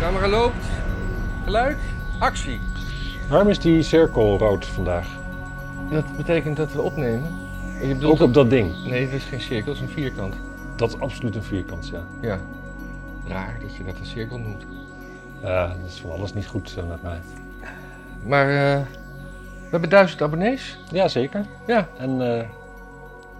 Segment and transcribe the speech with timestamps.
[0.00, 0.64] Camera loopt.
[1.44, 1.76] Geluid.
[2.18, 2.60] Actie.
[3.28, 5.06] Waarom is die cirkel rood vandaag?
[5.90, 7.38] Dat betekent dat we opnemen.
[7.80, 8.84] Je bedoelt Ook op dat ding.
[8.84, 10.34] Nee, het is geen cirkel, het is een vierkant.
[10.76, 12.02] Dat is absoluut een vierkant, ja.
[12.20, 12.38] Ja.
[13.28, 14.64] Raar dat je dat een cirkel noemt.
[15.42, 17.20] Ja, dat is van alles niet goed eh, met mij.
[18.26, 18.80] Maar eh,
[19.62, 20.78] we hebben duizend abonnees.
[20.92, 21.44] Ja, zeker.
[21.66, 21.88] Ja.
[21.98, 22.46] En eh,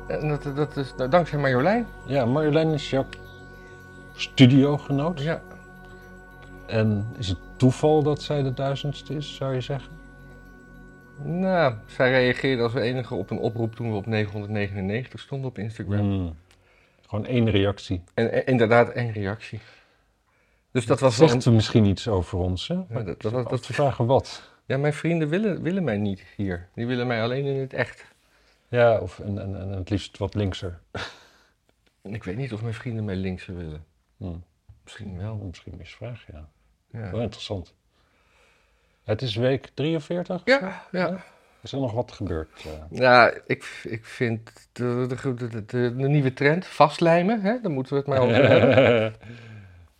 [0.06, 1.86] En dat, dat is nou, dankzij Marjolein.
[2.06, 3.06] ja, Marjolein is jouw
[4.14, 5.20] studiogenoot.
[5.20, 5.40] Ja.
[6.70, 9.92] En is het toeval dat zij de duizendste is, zou je zeggen?
[11.24, 15.98] Nou, zij reageerde als enige op een oproep toen we op 999 stonden op Instagram.
[16.00, 16.36] Hmm.
[17.08, 18.02] Gewoon één reactie.
[18.14, 19.60] En, en inderdaad één reactie.
[20.70, 22.74] Dus dat was Zegt ze misschien iets over ons, hè?
[22.74, 24.42] Ja, dat- dat- dat- te vragen wat.
[24.66, 26.68] Ja, mijn vrienden willen, willen mij niet hier.
[26.74, 28.04] Die willen mij alleen in het echt.
[28.68, 30.80] Ja, of en, en, en het liefst wat linkser.
[32.02, 33.84] En ik weet niet of mijn vrienden mij linkser willen.
[34.16, 34.44] Hmm.
[34.84, 35.36] Misschien wel.
[35.36, 36.48] Misschien misvraag, ja.
[36.92, 37.74] Ja, Wel interessant.
[39.04, 40.42] Het is week 43.
[40.44, 40.82] ja.
[40.90, 41.24] ja.
[41.62, 42.48] Is er nog wat gebeurd?
[42.64, 42.98] eh?
[42.98, 45.06] Ja, ik, ik vind de,
[45.40, 49.14] de, de, nieuwe trend, vastlijmen, hè, daar moeten we het maar over hebben.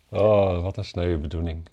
[0.21, 1.67] oh, wat een sneuwe bedoeling.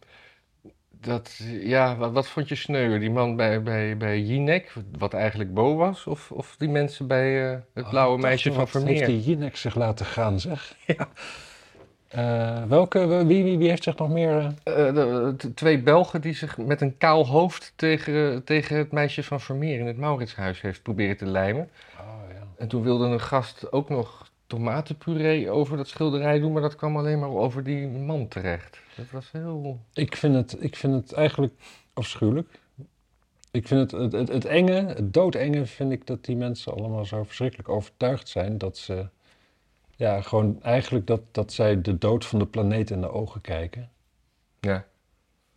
[1.00, 3.00] Dat, ja, wat, wat vond je sneuwer?
[3.00, 6.06] Die man bij, bij, bij Jinek, wat eigenlijk Bo was?
[6.06, 8.92] Of, of die mensen bij eh, het blauwe Oh, meisje van wat Vermeer?
[8.94, 10.74] heeft die Jinek zich laten gaan, zeg?
[10.86, 11.08] Ja.
[12.09, 14.55] Eh, welke, wie, wie, wie heeft zich nog meer...
[14.64, 18.92] eh, Eh, de- de twee Belgen die zich met een kaal hoofd tegen, tegen het
[18.92, 21.69] meisje van Vermeer in het Mauritshuis heeft proberen te lijmen.
[22.01, 22.47] Oh, ja.
[22.59, 26.97] En toen wilde een gast ook nog tomatenpuree over dat schilderij doen, maar dat kwam
[26.97, 28.81] alleen maar over die man terecht.
[28.97, 29.79] Dat was heel...
[29.92, 31.53] ik, vind het, ik vind het eigenlijk
[31.92, 32.48] afschuwelijk.
[33.51, 37.05] Ik vind het, het, het, het enge, het doodenge vind ik dat die mensen allemaal
[37.05, 39.09] zo verschrikkelijk overtuigd zijn dat ze...
[39.98, 43.91] Ja, gewoon eigenlijk dat, dat zij de dood van de planeet in de ogen kijken.
[44.60, 44.84] Ja.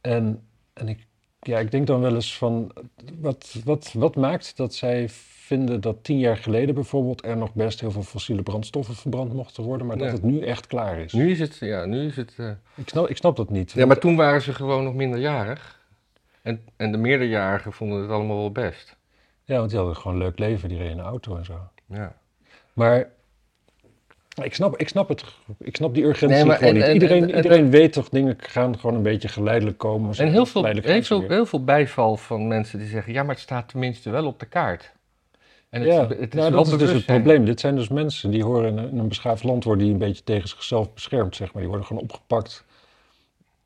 [0.01, 1.07] En, en ik,
[1.39, 2.71] ja, ik denk dan wel eens van,
[3.19, 7.79] wat, wat, wat maakt dat zij vinden dat tien jaar geleden bijvoorbeeld er nog best
[7.79, 11.13] heel veel fossiele brandstoffen verbrand mochten worden, maar dat het nu echt klaar is?
[11.13, 12.33] Nu is het, ja, nu is het...
[12.37, 13.71] eh, Ik, snap, ik snap dat niet.
[13.71, 15.79] Ja, maar toen waren ze gewoon nog minderjarig.
[16.41, 18.97] En, en de meerderjarigen vonden het allemaal wel best.
[19.43, 21.59] Ja, want die hadden gewoon een leuk leven, die reden in een auto en zo.
[21.85, 22.15] Ja.
[22.73, 23.09] Maar
[24.43, 25.23] ik snap, ik snap het,
[25.59, 26.87] ik snap die urgentie Nee, maar gewoon en- niet.
[26.87, 30.15] en- iedereen, en- iedereen weet toch, dingen gaan gewoon een beetje geleidelijk komen.
[30.17, 33.13] En heel veel, heel, veel, heel veel bijval van mensen die zeggen...
[33.13, 34.91] ja, maar het staat tenminste wel op de kaart.
[35.69, 37.45] En het, ja, het is nou, dat is dus het probleem.
[37.45, 39.99] Dit zijn dus mensen die horen in een, in een beschaafd land worden die een
[39.99, 41.61] beetje tegen zichzelf beschermd, zeg maar.
[41.61, 42.65] Die worden gewoon opgepakt.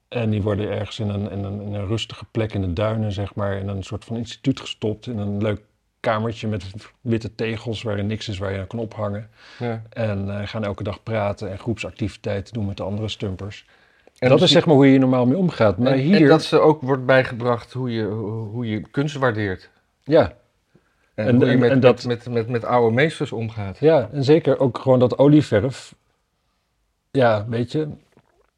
[0.07, 3.11] En die worden ergens in een, in een, in een rustige plek in de duinen,
[3.11, 5.07] zeg maar, in een soort van instituut gestopt.
[5.07, 5.61] In een leuk
[6.11, 6.66] kamertje met
[7.01, 9.29] witte tegels waarin niks is waar je aan kan ophangen.
[9.59, 9.81] Ja.
[9.89, 13.66] En eh, gaan elke dag praten en groepsactiviteiten doen met de andere stumpers.
[14.19, 15.77] En dat is zeg maar hoe je normaal mee omgaat.
[15.77, 18.03] Maar en, hier, en dat ze ook wordt bijgebracht hoe je,
[18.51, 19.69] hoe je kunst waardeert.
[20.03, 20.33] ja,
[21.15, 23.77] En, En- hoe je met, en dat- met, met, met, met oude meesters omgaat.
[23.79, 25.95] Ja, en zeker ook gewoon dat olieverf.
[27.11, 27.88] Ja, weet je,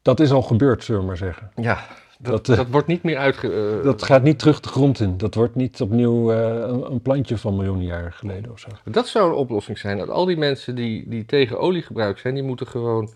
[0.02, 1.50] dat is al gebeurd, zullen we maar zeggen.
[1.56, 1.78] Ja,
[2.18, 3.76] dat, Dat, dat, eh, wordt niet meer uitge...
[3.78, 5.16] eh, Dat gaat niet terug de grond in.
[5.16, 8.68] Dat wordt niet opnieuw eh, een, een plantje van miljoenen jaren geleden of zo.
[8.84, 9.98] Dat zou een oplossing zijn.
[9.98, 13.10] Dat al die mensen die, die tegen oliegebruik zijn, die moeten gewoon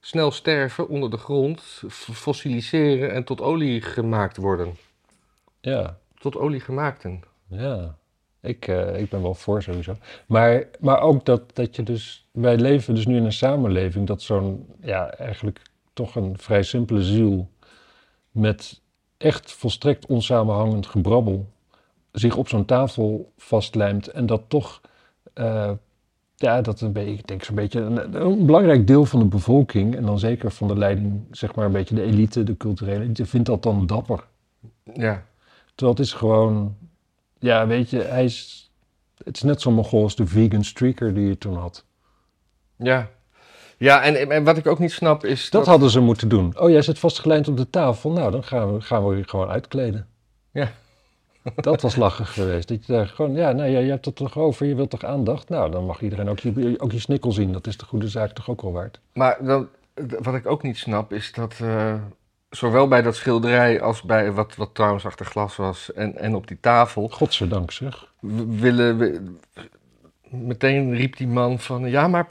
[0.00, 4.76] snel sterven onder de grond, fossiliseren en tot olie gemaakt worden.
[5.60, 7.22] Ja, Tot olie gemaakten.
[7.48, 7.96] ja.
[8.40, 9.96] Ik, eh, ik ben wel voor sowieso.
[10.26, 12.26] Maar, maar ook dat, dat je dus...
[12.30, 14.66] Wij leven dus nu in een samenleving dat zo'n...
[14.80, 15.60] Ja, eigenlijk
[15.92, 17.48] toch een vrij simpele ziel...
[18.36, 18.80] met
[19.16, 21.48] echt volstrekt onsamenhangend gebrabbel...
[22.12, 24.80] zich op zo'n tafel vastlijmt en dat toch...
[25.32, 25.70] eh,
[26.36, 29.96] ja, dat een beetje, ik denk zo'n beetje een, een belangrijk deel van de bevolking...
[29.96, 33.26] en dan zeker van de leiding, zeg maar een beetje de elite, de culturele elite...
[33.26, 34.24] vindt dat dan dapper.
[34.94, 35.24] Ja.
[35.74, 36.76] Terwijl het is gewoon...
[37.38, 38.70] Ja, weet je, hij is...
[39.24, 41.84] Het is net zo mongool als de vegan streaker die je toen had.
[42.76, 43.10] Ja.
[43.76, 45.50] Ja, en, en wat ik ook niet snap is.
[45.50, 46.54] Dat hadden ze moeten doen.
[46.58, 48.10] Oh, jij zit vastgelijnd op de tafel.
[48.10, 50.06] Nou, dan gaan we, gaan we je gewoon uitkleden.
[50.50, 50.70] Ja.
[51.54, 52.68] Dat was lachen geweest.
[52.68, 55.04] Dat je daar gewoon, ja, nou, ja, je hebt het toch over, je wilt toch
[55.04, 55.48] aandacht?
[55.48, 57.52] Nou, dan mag iedereen ook je, ook je snikkel zien.
[57.52, 59.00] Dat is de goede zaak toch ook wel waard.
[59.12, 59.68] Maar dan,
[60.22, 61.54] wat ik ook niet snap is dat.
[61.62, 61.94] eh,
[62.50, 66.46] zowel bij dat schilderij als bij wat, wat trouwens achter glas was en, en op
[66.48, 67.08] die tafel.
[67.08, 68.12] Godzijdank zeg.
[68.48, 68.98] willen.
[68.98, 69.34] we-
[70.30, 71.90] meteen riep die man van.
[71.90, 72.26] Ja, maar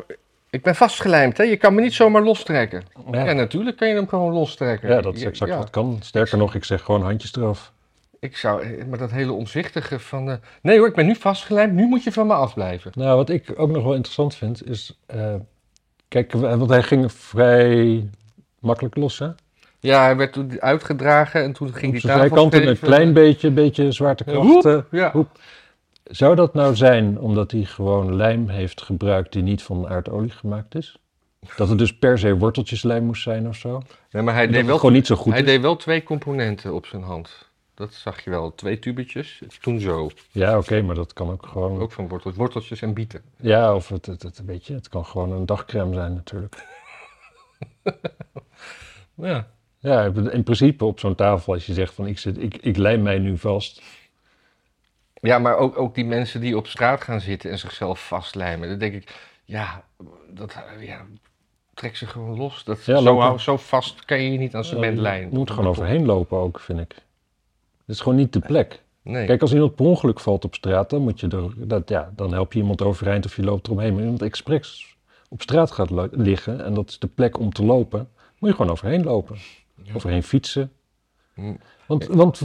[0.55, 1.43] ik ben vastgelijmd, hè?
[1.43, 2.83] Je kan me niet zomaar lostrekken.
[3.11, 4.89] Ja, Ja, natuurlijk kan je hem gewoon lostrekken.
[4.89, 5.97] ja dat is exact Ja, wat kan.
[6.01, 7.71] Sterker nog, ik zeg gewoon handjes eraf.
[8.19, 8.85] Ik zou.
[8.89, 10.29] Maar dat hele omzichtige van.
[10.29, 12.91] eh, nee hoor, ik ben nu vastgelijmd, nu moet je van me afblijven.
[12.95, 14.99] Nou, wat ik ook nog wel interessant vind, is...
[15.05, 15.35] eh,
[16.07, 18.09] kijk, want hij ging vrij
[18.59, 19.27] makkelijk los, hè?
[19.79, 23.13] Ja, hij werd toen uitgedragen en toen ging Op die zijn tafel zijkanten een klein
[23.13, 24.47] beetje, beetje zwaartekracht.
[24.47, 25.11] Woep, eh, ja.
[25.11, 25.39] Hoep.
[26.11, 30.75] Zou dat nou zijn omdat hij gewoon lijm heeft gebruikt die niet van aardolie gemaakt
[30.75, 30.97] is?
[31.55, 33.81] Dat het dus per se worteltjeslijm moest zijn of zo?
[34.11, 35.47] Nee, maar hij deed wel gewoon niet zo goed Hij is?
[35.47, 37.49] deed wel twee componenten op zijn hand.
[37.73, 38.55] Dat zag je wel.
[38.55, 39.41] Twee tubetjes.
[39.61, 40.09] Toen zo.
[40.31, 41.79] Ja, oké, maar dat kan ook gewoon...
[41.79, 43.21] Ook van wortels, worteltjes en bieten.
[43.37, 46.55] Ja, of het, het, het, weet je, het kan gewoon een dagcrème zijn natuurlijk.
[49.15, 49.47] Ja.
[49.79, 53.01] Ja, in principe op zo'n tafel als je zegt van ik, zit, ik, ik lijm
[53.01, 53.81] mij nu vast.
[55.25, 58.69] Ja, maar ook, ook die mensen die op straat gaan zitten en zichzelf vastlijmen.
[58.69, 59.83] Dan denk ik, ja,
[60.29, 61.05] dat, ja
[61.73, 62.63] trek ze gewoon los.
[62.63, 65.29] Dat, Ja, zo, zo vast kan je je niet aan cement Je lijnen.
[65.33, 66.91] moet gewoon overheen lopen ook, vind ik.
[67.85, 68.83] Het is gewoon niet de plek.
[69.01, 69.25] Nee.
[69.25, 72.33] Kijk, als iemand per ongeluk valt op straat, dan, moet je er, dat, ja, dan
[72.33, 73.93] help je iemand overeind of je loopt eromheen.
[73.93, 74.97] Maar iemand expres
[75.29, 78.71] op straat gaat liggen en dat is de plek om te lopen, moet je gewoon
[78.71, 79.37] overheen lopen.
[79.83, 79.93] Ja.
[79.93, 80.71] Overheen fietsen.
[81.33, 81.53] Hm.
[81.87, 82.41] Want, want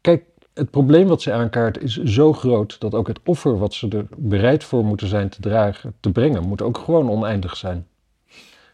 [0.00, 3.88] kijk, het probleem wat ze aankaart is zo groot dat ook het offer wat ze
[3.88, 7.86] er bereid voor moeten zijn te dragen, te brengen, moet ook gewoon oneindig zijn.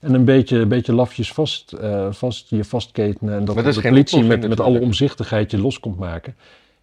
[0.00, 4.25] En een beetje, een beetje lafjes vast, eh, vast, je vastketenen en dat, de politie
[4.25, 6.37] met, met alle omzichtigheid je los komt maken.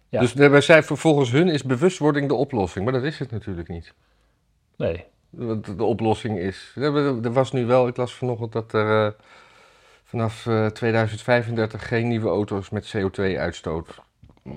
[0.08, 0.20] Ja.
[0.20, 2.84] Dus daarbij zei volgens hun is bewustwording de oplossing.
[2.84, 3.94] Maar dat is het natuurlijk niet.
[4.76, 6.72] Nee, Want de oplossing is.
[6.74, 9.12] Er was nu wel, ik las vanochtend dat er eh,
[10.04, 14.06] vanaf eh, 2035 geen nieuwe auto's met CO2-uitstoot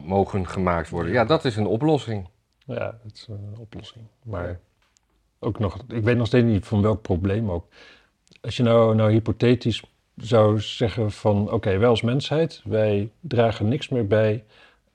[0.05, 1.11] mogen gemaakt worden.
[1.11, 2.27] Ja, dat is een oplossing.
[2.65, 4.05] ja, het is een oplossing.
[4.23, 4.59] Maar
[5.39, 7.65] ook nog, ik weet nog steeds niet van welk probleem ook.
[8.41, 9.83] Als je nou, nou hypothetisch
[10.15, 14.43] zou zeggen van, oké, wij als mensheid, wij dragen niks meer bij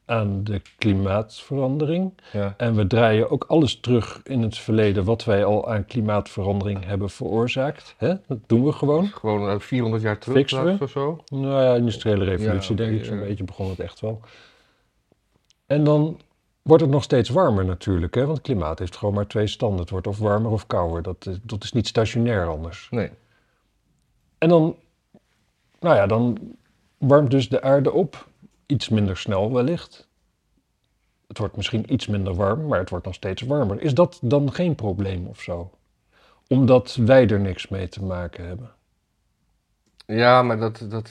[0.07, 2.13] aan de klimaatverandering.
[2.33, 2.55] Ja.
[2.57, 7.11] En we draaien ook alles terug in het verleden wat wij al aan klimaatverandering hebben
[7.11, 7.95] veroorzaakt.
[7.99, 8.15] Hè?
[8.27, 9.07] Dat doen we gewoon.
[9.07, 11.25] Gewoon eh, 400 jaar terug of zo.
[11.29, 13.25] Nou ja, industriële revolutie Ja, denk ik zo'n ja.
[13.25, 14.21] beetje begon het echt wel.
[15.67, 16.21] En dan
[16.63, 18.21] wordt het nog steeds warmer natuurlijk, hè?
[18.25, 19.81] want het klimaat heeft gewoon maar twee standen.
[19.81, 21.03] Het wordt of warmer of kouder.
[21.03, 22.89] Dat, is- dat is niet stationair anders.
[22.91, 23.11] Nee.
[24.39, 24.77] En dan,
[25.81, 26.39] nou ja, dan
[26.99, 28.29] warmt dus de aarde op.
[28.67, 30.09] Iets minder snel wellicht.
[31.27, 33.81] Het wordt misschien iets minder warm, maar het wordt nog steeds warmer.
[33.81, 35.71] Is dat dan geen probleem of zo?
[36.49, 38.71] Omdat wij er niks mee te maken hebben.
[40.07, 41.11] Ja, maar dat, dat.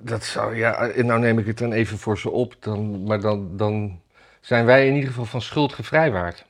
[0.00, 0.56] Dat zou.
[0.56, 2.56] Ja, eh, nou neem ik het dan even voor ze op.
[2.60, 4.00] Dan, maar dan, dan
[4.40, 6.46] zijn wij in ieder geval van schuld gevrijwaard.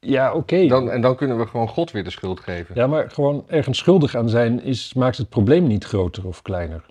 [0.00, 0.66] Ja, oké.
[0.66, 2.74] Dan, en dan kunnen we gewoon God weer de schuld geven.
[2.74, 6.84] Ja, maar gewoon ergens schuldig aan zijn is, maakt het probleem niet groter of kleiner.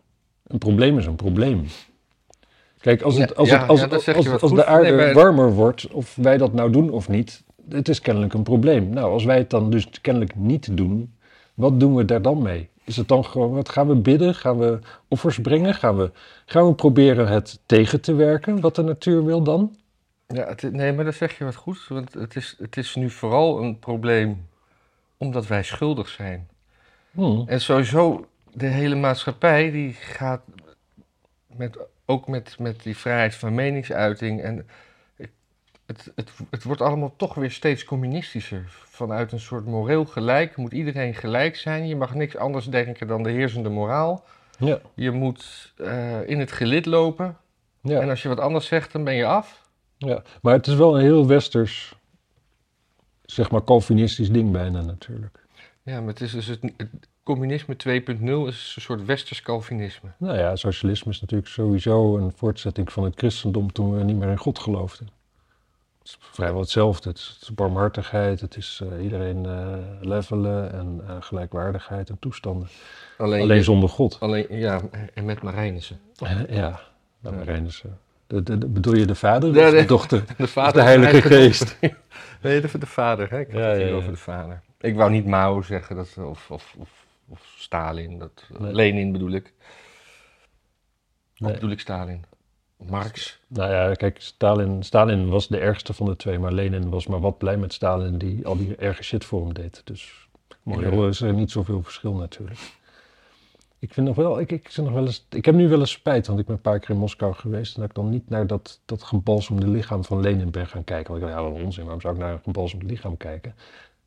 [0.48, 1.66] Een probleem is een probleem.
[2.80, 6.16] Kijk, als, het, als, ja, het, als, ja, de aarde Nee, maar- warmer wordt, of
[6.16, 8.90] wij dat nou doen of niet, het is kennelijk een probleem.
[8.90, 11.16] Nou, als wij het dan dus kennelijk niet doen,
[11.54, 12.70] wat doen we daar dan mee?
[12.84, 14.36] Is het dan gewoon, wat gaan we bidden?
[14.36, 15.74] Gaan we offers brengen?
[15.74, 16.12] Gaan we,
[16.46, 19.76] gaan we proberen het tegen te werken, wat de natuur wil dan?
[20.28, 21.86] Ja, het, nee, maar dat zeg je wat goed.
[21.90, 24.48] Want het is, het is nu vooral een probleem
[25.18, 26.48] omdat wij schuldig zijn.
[27.12, 27.42] Hm.
[27.46, 30.42] En sowieso, de hele maatschappij die gaat
[31.48, 34.42] met, ook met, met die vrijheid van meningsuiting.
[34.42, 34.68] En
[35.86, 38.64] het, het, het, wordt allemaal toch weer steeds communistischer.
[38.68, 41.88] Vanuit een soort moreel gelijk moet iedereen gelijk zijn.
[41.88, 44.24] Je mag niks anders denken dan de heersende moraal.
[44.58, 47.38] Ja, Je moet eh, in het gelid lopen.
[47.82, 48.00] ja.
[48.00, 49.62] En als je wat anders zegt, dan ben je af.
[49.98, 51.96] Ja, maar het is wel een heel westers,
[53.26, 55.46] zeg maar Calvinistisch ding bijna natuurlijk.
[55.84, 56.90] Ja, maar het is dus het, het
[57.24, 60.10] communisme 2.0 is een soort westers Calvinisme.
[60.18, 64.30] Nou ja, socialisme is natuurlijk sowieso een voortzetting van het christendom toen we niet meer
[64.30, 65.08] in God geloofden.
[66.04, 67.10] Het is vrijwel hetzelfde.
[67.10, 72.20] Het is, het is barmhartigheid, het is eh, iedereen eh, levelen en eh, gelijkwaardigheid en
[72.20, 72.68] toestanden.
[73.18, 74.18] Alleen, zonder God.
[74.20, 74.82] alleen ja,
[75.14, 76.00] en met Marijnissen.
[76.50, 76.80] ja.
[78.28, 80.24] De, de, de- bedoel je de vader of de de- dochter?
[80.38, 81.78] De Of vader de Heilige Geest?
[82.42, 83.30] Nee, de, de vader.
[83.30, 83.40] Hè?
[83.40, 83.94] Ik had Ja, het hier ja.
[83.94, 84.62] over de vader.
[84.80, 86.90] Ik wou niet Mao zeggen, dat, of, of, of,
[87.28, 88.20] of Stalin.
[88.20, 88.74] Dat, Nee.
[88.74, 89.54] Lenin bedoel ik.
[91.34, 91.54] Of Nee.
[91.54, 92.24] bedoel ik Stalin?
[92.90, 93.40] Marx.
[93.48, 97.20] Nou ja, kijk, Stalin, Stalin was de ergste van de twee, maar Lenin was maar
[97.20, 99.82] wat blij met Stalin die al die erge shit voor hem deed.
[99.84, 100.28] Dus
[100.64, 102.60] moreel is er niet zoveel verschil natuurlijk.
[103.80, 106.28] Ik vind nog wel, ik, ik, nog wel eens, ik heb nu wel eens spijt,
[106.28, 108.48] want ik ben een paar keer in Moskou geweest en dat ik dan niet naar
[108.48, 111.12] dat, dat gebalsemde lichaam van Lenin ben gaan kijken.
[111.12, 113.56] Want ik dacht, ja, wat onzin, waarom zou ik naar een gebalsemd lichaam kijken?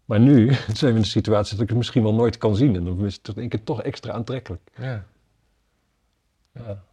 [0.04, 2.76] Maar nu zijn we in de situatie dat ik het misschien wel nooit kan zien
[2.76, 4.62] en dan is het denk ik toch extra aantrekkelijk.
[4.76, 5.04] Ja.
[6.52, 6.84] Ja.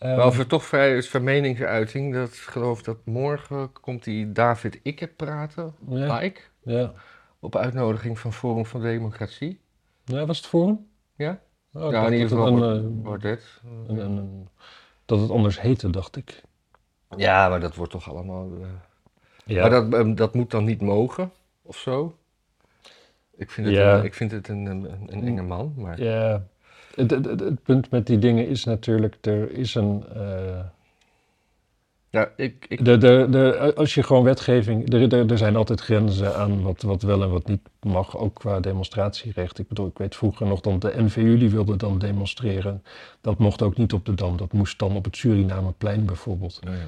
[0.00, 2.14] Maar over toch vrij is van meningsuiting.
[2.14, 5.74] Dat ik geloof dat morgen komt die David Ikke praten.
[5.88, 6.40] ja, Ike.
[6.62, 6.92] ja.
[7.38, 9.60] Op uitnodiging van Forum van Democratie.
[10.04, 10.86] ja, was het hem?
[11.14, 11.40] Ja?
[11.72, 13.16] Oh, ik ja, in ieder geval een, eh,
[13.88, 14.48] een- een-
[15.04, 16.42] dat het anders heette, dacht ik.
[17.16, 18.50] Ja, maar dat wordt toch allemaal...
[18.60, 18.66] eh,
[19.44, 21.30] Ja, Maar dat, ehm, dat moet dan niet mogen,
[21.62, 22.16] of zo?
[23.36, 23.98] Ik vind het, Ja.
[23.98, 26.02] een, ik vind het een, een, een enge man, maar...
[26.02, 26.46] ja.
[26.94, 30.04] Het, het, het- het punt met die dingen is natuurlijk, er is een...
[30.14, 30.60] eh,
[32.10, 34.92] Ja, ik, ik, de, de, de, als je gewoon wetgeving...
[34.92, 38.60] Er, er, zijn altijd grenzen aan wat, wat wel en wat niet mag, ook qua
[38.60, 39.58] demonstratierecht.
[39.58, 42.82] Ik bedoel, ik weet vroeger nog dat de NVU die wilde dan demonstreren.
[43.20, 46.58] Dat mocht ook niet op de Dam, dat moest dan op het Surinameplein bijvoorbeeld.
[46.64, 46.82] nou ja.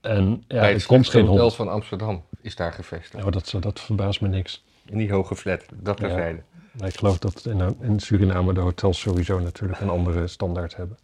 [0.00, 3.24] En ja, Bij het er komt geen hotel van Amsterdam is daar gevestigd.
[3.24, 4.64] Oh, dat, dat verbaast me niks.
[4.86, 6.06] In die hoge flat, dat Ja.
[6.06, 6.42] terzijde.
[6.78, 10.98] Ik geloof dat in, in Suriname de hotels sowieso natuurlijk een andere standaard hebben.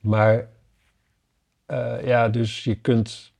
[0.00, 0.48] Maar
[1.66, 3.32] eh, ja, dus je kunt.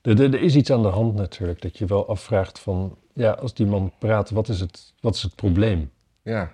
[0.00, 3.54] Er, er, is iets aan de hand natuurlijk, dat je wel afvraagt van, ja, als
[3.54, 5.90] die man praat, wat is het, wat is het probleem?
[6.22, 6.52] Ja.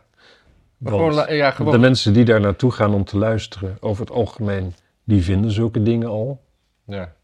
[0.84, 4.74] Gewoon, ja, gewoon de mensen die daar naartoe gaan om te luisteren, over het algemeen,
[5.04, 6.42] die vinden zulke dingen al.
[6.84, 7.14] ja.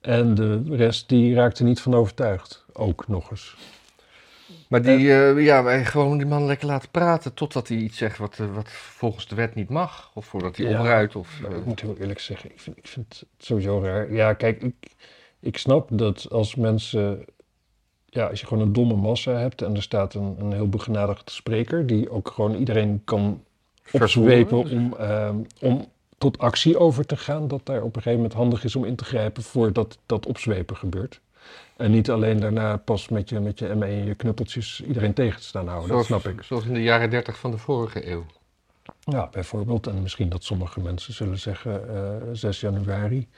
[0.00, 2.64] En de rest, die raakt er niet van overtuigd.
[2.72, 3.56] Ook nog eens.
[4.68, 8.38] Maar die, eh, ja, gewoon die man lekker laten praten totdat hij iets zegt wat,
[8.38, 10.10] eh, wat volgens de wet niet mag.
[10.14, 11.08] Of voordat hij Ja.
[11.14, 14.12] Of, eh, ik moet heel eerlijk zeggen, ik vind, ik vind het sowieso raar.
[14.12, 14.74] Ja, kijk, ik,
[15.40, 17.24] ik snap dat als mensen...
[18.04, 21.30] Ja, als je gewoon een domme massa hebt en er staat een, een heel begenadigd
[21.30, 21.86] spreker...
[21.86, 23.42] die ook gewoon iedereen kan
[23.90, 25.86] opzwepen om, ehm, om
[26.18, 27.48] tot actie over te gaan...
[27.48, 30.76] dat daar op een gegeven moment handig is om in te grijpen voordat dat opzwepen
[30.76, 31.20] gebeurt.
[31.76, 35.40] En niet alleen daarna pas met je, met je ME en je knuppeltjes iedereen tegen
[35.40, 35.88] te staan houden.
[35.88, 36.42] zoals, dat snap ik.
[36.42, 38.26] Zoals in de jaren dertig van de vorige eeuw.
[39.00, 39.86] Ja, bijvoorbeeld.
[39.86, 43.28] En misschien dat sommige mensen zullen zeggen eh 6 januari.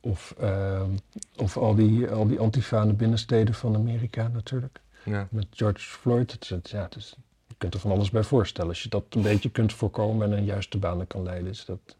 [0.00, 0.90] Of, ehm,
[1.36, 4.80] of al die, al die antifane binnensteden van Amerika natuurlijk.
[5.04, 5.28] Ja.
[5.30, 6.46] Met George Floyd.
[6.48, 7.16] Het, ja, het is,
[7.46, 8.70] je kunt er van alles bij voorstellen.
[8.70, 11.96] Als je dat een beetje kunt voorkomen en een juiste banen kan leiden, is dat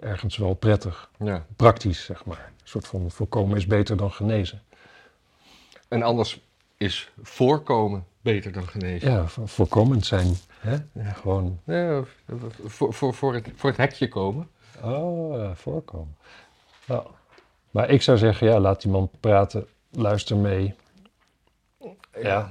[0.00, 1.10] ergens wel prettig.
[1.18, 1.46] ja.
[1.56, 2.52] Praktisch, zeg maar.
[2.60, 4.62] Een soort van voorkomen is beter dan genezen.
[5.88, 6.40] En anders
[6.76, 9.10] is voorkomen beter dan genezen.
[9.10, 10.34] Ja, vo- voorkomend zijn.
[10.60, 10.76] Hè?
[10.92, 11.12] Ja.
[11.12, 12.02] Gewoon Ja,
[12.66, 14.48] voor, voor, voor, het, voor het hekje komen.
[14.82, 16.16] Oh, ja, voorkomen.
[16.86, 17.06] Nou,
[17.70, 20.74] maar ik zou zeggen, ja, laat die man praten, luister mee.
[22.22, 22.50] Ja.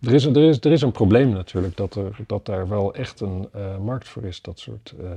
[0.00, 3.20] Er is, er, is, er is een probleem natuurlijk, dat, er, dat daar wel echt
[3.20, 5.10] een eh, markt voor is, dat soort eh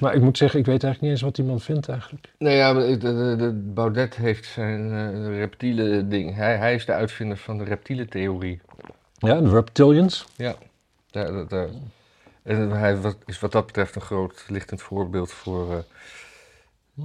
[0.00, 2.32] Maar ik moet zeggen, ik weet eigenlijk niet eens wat die man vindt eigenlijk.
[2.38, 6.34] Nou ja, de, de, de Baudet heeft zijn eh, reptiele ding.
[6.34, 8.60] Hij, hij is de uitvinder van de reptiele theorie.
[9.18, 10.24] Ja, de reptilians.
[10.36, 10.54] Daar,
[11.10, 11.68] daar, daar-
[12.42, 15.70] En hij wat- is wat dat betreft een groot lichtend voorbeeld voor...
[15.72, 15.78] eh,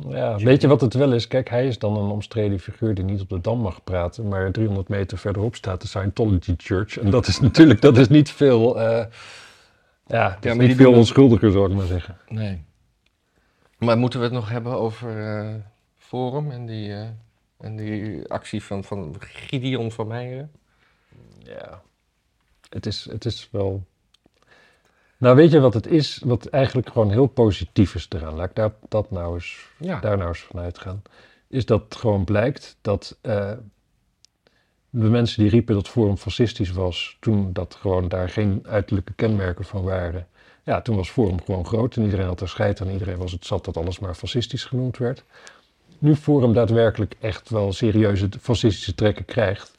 [0.10, 1.28] Ja, weet je wat het wel is?
[1.28, 4.52] Kijk, hij is dan een omstreden figuur die niet op de Dam mag praten, maar
[4.52, 6.98] 300 meter verderop staat de Scientology Church.
[7.00, 9.06] En dat is natuurlijk, dat is niet veel, eh,
[10.06, 12.18] ja, dat is maar niet die veel onschuldiger, zou ik maar zeggen.
[12.28, 12.64] Nee.
[13.78, 15.54] Maar moeten we het nog hebben over eh,
[15.98, 17.08] Forum en die, eh,
[17.60, 20.52] en die actie van, van Gideon van Meijeren?
[21.40, 21.82] Ja,
[22.70, 23.84] het is, het is wel.
[25.18, 26.22] Nou, weet je wat het is?
[26.26, 28.36] Wat eigenlijk gewoon heel positief is eraan.
[28.36, 30.00] Laat ik daar, dat nou eens, Ja.
[30.00, 31.02] daar nou eens vanuit gaan.
[31.48, 33.52] Is dat het gewoon blijkt dat eh,
[35.02, 39.66] de mensen die riepen dat Forum fascistisch was, toen dat gewoon daar geen uiterlijke kenmerken
[39.66, 40.28] van waren.
[40.64, 42.90] Ja, toen was Forum gewoon groot en iedereen had er scheid aan.
[42.90, 45.24] Iedereen was het zat dat alles maar fascistisch genoemd werd.
[45.98, 49.78] Nu Forum daadwerkelijk echt wel serieuze fascistische trekken krijgt,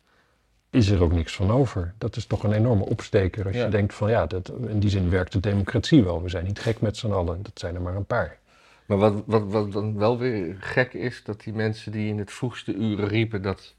[0.71, 1.95] is er ook niks van over.
[1.99, 3.65] Dat is toch een enorme opsteker als Ja.
[3.65, 6.23] je denkt van ja, dat, in die zin werkt de democratie wel.
[6.23, 8.39] We zijn niet gek met z'n allen, dat zijn er maar een paar.
[8.87, 12.33] Maar wat, wat, wat dan wel weer gek is, dat die mensen die in het
[12.33, 13.75] vroegste uren riepen dat,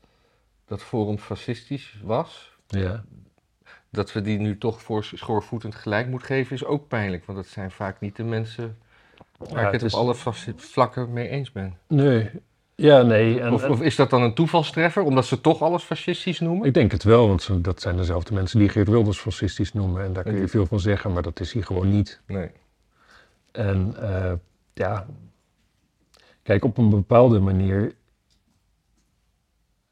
[0.68, 3.04] dat Forum fascistisch was, Ja.
[3.90, 7.26] dat we die nu toch voor schoorvoetend gelijk moeten geven, is ook pijnlijk.
[7.26, 8.78] Want dat zijn vaak niet de mensen
[9.38, 10.16] waar Ja, ik het op alle
[10.56, 11.78] vlakken mee eens ben.
[11.88, 12.30] Nee,
[12.76, 13.40] ja, nee.
[13.42, 16.68] En, Of, en- of is dat dan een toevalstreffer, omdat ze toch alles fascistisch noemen?
[16.68, 20.04] ik denk het wel, want dat zijn dezelfde mensen die Geert Wilders fascistisch noemen.
[20.04, 22.22] En daar kun je veel van zeggen, maar dat is hier gewoon niet.
[22.28, 22.50] Nee.
[23.52, 24.34] En eh,
[24.74, 25.06] ja,
[26.44, 27.96] kijk, op een bepaalde manier.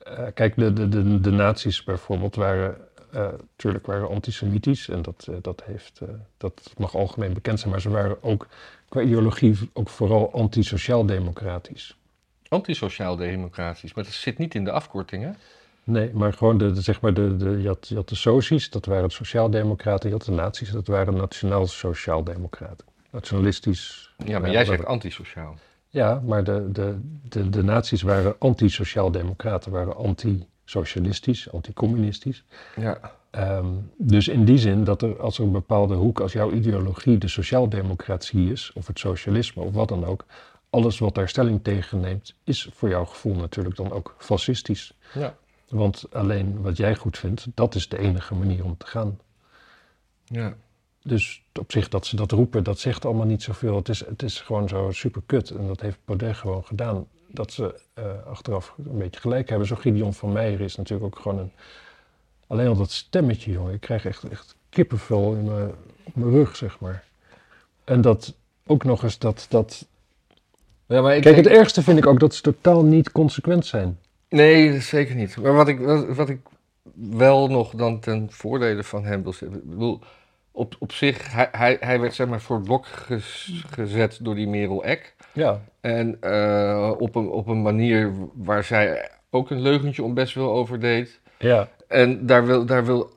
[0.05, 2.77] Eh, kijk, de, de, de, de nazi's bijvoorbeeld waren,
[3.11, 4.89] eh natuurlijk waren antisemitisch.
[4.89, 6.07] En dat, eh, dat, heeft, eh,
[6.37, 7.71] dat mag algemeen bekend zijn.
[7.71, 8.47] Maar ze waren ook
[8.89, 11.97] qua ideologie ook vooral antisociaal-democratisch.
[12.47, 15.31] Antisociaal-democratisch, maar dat zit niet in de afkorting, hè?
[15.83, 18.69] Nee, maar gewoon de, de- zeg maar de, de, je, had, je had de soci's,
[18.69, 20.09] dat waren de sociaaldemocraten.
[20.09, 22.85] Je had de nazi's, dat waren nationaal-sociaaldemocraten.
[23.09, 24.13] Nationalistisch.
[24.25, 25.57] Ja, maar jij zegt antisociaal.
[25.95, 26.97] Ja, maar de, de,
[27.29, 32.43] de, de nazi's waren anti-sociaal-democraten, waren anti-socialistisch, anti-communistisch.
[32.75, 33.11] Ja.
[33.29, 37.17] Ehm, dus in die zin dat er als er een bepaalde hoek, als jouw ideologie
[37.17, 40.25] de sociaaldemocratie is, of het socialisme of wat dan ook,
[40.69, 44.93] alles wat daar stelling tegen neemt, is voor jouw gevoel natuurlijk dan ook fascistisch.
[45.13, 45.35] Ja.
[45.69, 49.19] Want alleen wat jij goed vindt, dat is de enige manier om te gaan.
[50.23, 50.55] Ja.
[51.07, 53.75] Dus op zich dat ze dat roepen, dat zegt allemaal niet zoveel.
[53.75, 55.49] Het is, het is gewoon zo super kut.
[55.49, 57.07] En dat heeft Baudet gewoon gedaan.
[57.27, 59.67] Dat ze eh, achteraf een beetje gelijk hebben.
[59.67, 61.51] Zo Gideon van Meijer is natuurlijk ook gewoon een...
[62.47, 63.73] Alleen al dat stemmetje, jongen.
[63.73, 65.71] Ik krijg echt, echt kippenvel in mijn,
[66.03, 67.03] op mijn rug, zeg maar.
[67.83, 68.33] En dat
[68.65, 69.45] ook nog eens dat...
[69.49, 69.85] dat
[70.85, 73.65] Ja, maar ik Kijk, denk- het ergste vind ik ook dat ze totaal niet consequent
[73.65, 73.99] zijn.
[74.29, 75.37] Nee, zeker niet.
[75.37, 76.39] Maar wat ik, wat, wat ik
[76.93, 79.57] wel nog dan ten voordele van hem wil zeggen.
[79.57, 79.99] Ik bedoel,
[80.55, 84.35] op, op zich, hij, hij, hij werd zeg maar voor het blok ges- gezet door
[84.35, 85.15] die Merel Eck.
[85.31, 85.61] Ja.
[85.81, 90.51] En eh, op, een, op een manier waar zij ook een leugentje om best wel
[90.51, 91.19] over deed.
[91.37, 91.69] Ja.
[91.87, 93.09] En daar, wil, daar, wil,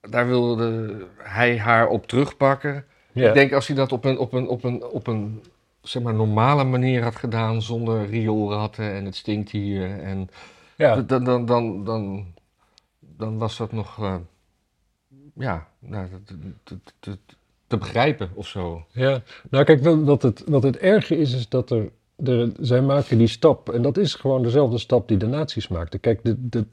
[0.00, 2.84] daar wilde hij haar op terugpakken.
[3.12, 3.28] ja.
[3.28, 5.42] Ik denk als hij dat op een, op een, op een, op een
[5.82, 10.00] zeg maar, normale manier had gedaan, zonder rioolratten en het stinkt hier.
[10.00, 10.28] En
[10.76, 10.96] ja.
[10.96, 12.26] dan, dan, dan, dan,
[13.00, 14.14] dan was dat nog, eh,
[15.32, 16.34] ja, nou, te,
[16.64, 17.18] te, te,
[17.66, 18.84] te begrijpen of zo.
[18.90, 21.90] Ja, nou kijk, wat het, wat het erge is, is dat er,
[22.24, 26.00] er, zij maken die stap, en dat is gewoon dezelfde stap die de nazi's maakten.
[26.00, 26.66] Kijk, de, de,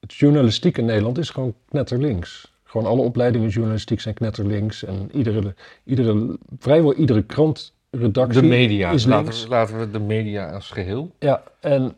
[0.00, 2.52] het journalistiek in Nederland is gewoon knetterlinks.
[2.64, 5.54] Gewoon alle opleidingen journalistiek zijn knetterlinks en iedere,
[5.84, 11.10] iedere, vrijwel iedere krantredactie De media, is laten, we- laten we de media als geheel.
[11.18, 11.94] Ja, en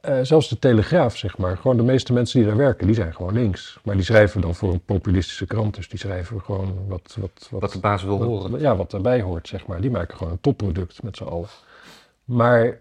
[0.00, 1.56] eh, zelfs de Telegraaf, zeg maar.
[1.56, 3.78] Gewoon de meeste mensen die daar werken, die zijn gewoon links.
[3.84, 5.74] Maar die schrijven dan voor een populistische krant.
[5.74, 7.16] Dus die schrijven gewoon wat...
[7.20, 8.50] wat, wat Wat de baas wil horen.
[8.50, 9.80] wat- ja, wat erbij hoort, zeg maar.
[9.80, 11.48] Die maken gewoon een topproduct met z'n allen.
[12.24, 12.78] Maar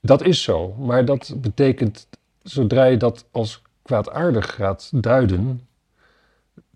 [0.00, 0.72] dat is zo.
[0.78, 2.08] Maar dat betekent,
[2.42, 5.66] zodra je dat als kwaadaardig gaat duiden,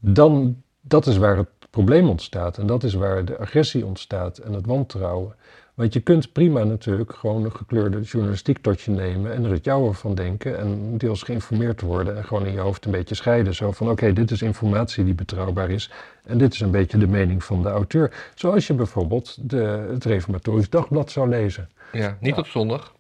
[0.01, 2.59] dan, dat is waar het probleem ontstaat.
[2.59, 5.35] En dat is waar de agressie ontstaat en het wantrouwen.
[5.75, 9.65] Want je kunt prima natuurlijk gewoon een gekleurde journalistiek tot je nemen en er het
[9.65, 13.55] jouwe van denken en deels geïnformeerd worden en gewoon in je hoofd een beetje scheiden.
[13.55, 15.91] Zo van oké, dit is informatie die betrouwbaar is
[16.25, 18.13] en dit is een beetje de mening van de auteur.
[18.35, 21.69] Zoals je bijvoorbeeld de, het Reformatorisch Dagblad zou lezen.
[21.93, 22.95] Ja, niet op zondag.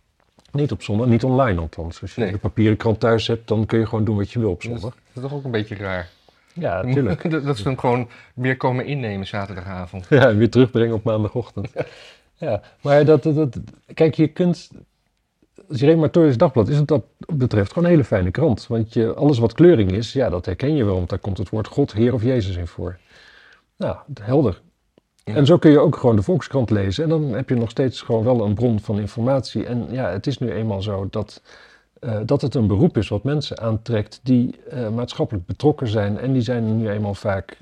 [0.52, 2.00] Niet op zondag, niet online althans.
[2.00, 2.32] Als je Nee.
[2.32, 4.80] de papieren krant thuis hebt, dan kun je gewoon doen wat je wil op zondag.
[4.82, 6.08] dat is toch ook een beetje raar.
[6.52, 7.30] Ja, natuurlijk.
[7.30, 10.06] dat dat ze hem gewoon weer komen innemen zaterdagavond.
[10.10, 11.72] Ja, en weer terugbrengen op maandagochtend.
[12.44, 13.58] Ja, maar dat, dat, dat-
[13.94, 14.70] kijk, je kunt,
[15.68, 17.04] als je Reformatorisch Dagblad is het dat
[17.34, 18.66] betreft gewoon een hele fijne krant.
[18.66, 21.48] Want je, alles wat kleuring is, ja, dat herken je wel, want daar komt het
[21.48, 22.98] woord God, Heer of Jezus in voor.
[23.76, 24.60] Nou, helder.
[25.24, 25.34] Ja.
[25.34, 28.00] En zo kun je ook gewoon de Volkskrant lezen en dan heb je nog steeds
[28.02, 29.66] gewoon wel een bron van informatie.
[29.66, 31.42] En ja, het is nu eenmaal zo dat,
[32.00, 36.18] eh, dat het een beroep is wat mensen aantrekt die eh, maatschappelijk betrokken zijn.
[36.18, 37.58] En die zijn nu eenmaal vaak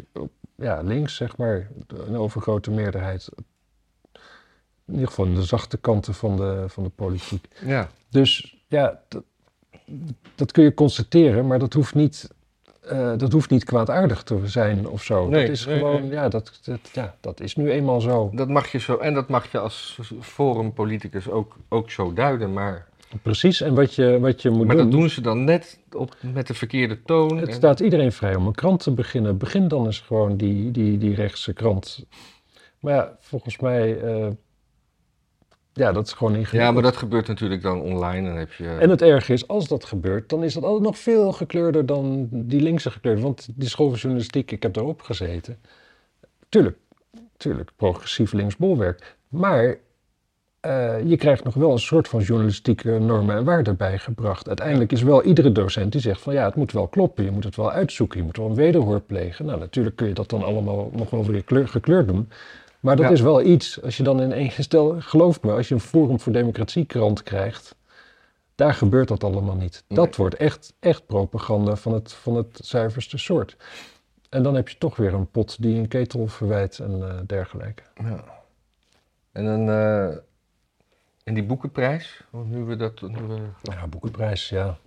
[0.57, 1.69] ja, links, zeg maar,
[2.07, 3.29] een overgrote meerderheid.
[4.87, 7.49] In ieder geval in de zachte kanten van de, van de politiek.
[7.65, 9.23] Ja, Dus ja, dat,
[10.35, 12.31] dat kun je constateren, maar dat hoeft niet,
[12.81, 15.29] eh, dat hoeft niet kwaadaardig te zijn of zo.
[15.29, 16.11] Nee, dat is nee, gewoon, nee.
[16.11, 18.31] ja dat, dat, ja, dat is nu eenmaal zo.
[18.35, 18.97] dat mag je zo.
[18.97, 22.53] En dat mag je als forumpoliticus ook, ook zo duiden.
[22.53, 22.91] Maar,
[23.23, 26.17] Precies, en wat je, wat je moet maar doen, dat doen ze dan net op,
[26.21, 27.37] met de verkeerde toon.
[27.37, 29.39] het En- staat iedereen vrij om een krant te beginnen.
[29.39, 32.07] Begin dan eens gewoon die, die, die rechtse krant.
[32.81, 34.27] Maar ja, volgens mij, eh,
[35.73, 36.63] ja, dat is gewoon ingewikkeld.
[36.63, 38.29] Ja, maar dat gebeurt natuurlijk dan online.
[38.29, 38.69] Dan heb je.
[38.69, 42.29] En het erge is, als dat gebeurt, dan is dat altijd nog veel gekleurder dan
[42.31, 43.21] die linkse gekleurde.
[43.21, 45.59] Want die school van journalistiek, ik heb daarop gezeten.
[46.49, 46.77] Tuurlijk,
[47.37, 49.17] tuurlijk, progressief links bolwerk.
[49.29, 49.79] Maar
[50.61, 54.49] eh, je krijgt nog wel een soort van journalistieke normen en waarden bijgebracht.
[54.49, 57.25] Uiteindelijk is wel iedere docent die zegt van ja, het moet wel kloppen.
[57.25, 59.47] Je moet het wel uitzoeken, je moet wel een wederhoor plegen.
[59.47, 62.29] Nou, natuurlijk kun je dat dan allemaal nog wel weer kleur, gekleurd doen.
[62.83, 63.11] Maar dat Ja.
[63.13, 66.21] is wel iets, als je dan in één stel, geloof me, als je een Forum
[66.21, 67.77] voor Democratie krant krijgt,
[68.55, 69.85] daar gebeurt dat allemaal niet.
[69.89, 73.57] Dat wordt echt, echt propaganda van het, van het zuiverste soort.
[74.29, 77.83] En dan heb je toch weer een pot die een ketel verwijt en eh, dergelijke.
[77.95, 78.25] Ja.
[79.33, 79.69] En dan.
[79.71, 80.17] eh
[81.25, 83.01] en die boekenprijs, want nu we dat.
[83.01, 84.79] Nu we, Ja, boekenprijs, ja.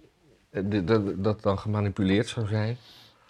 [0.50, 2.78] eh, dat, dat dan gemanipuleerd zou zijn.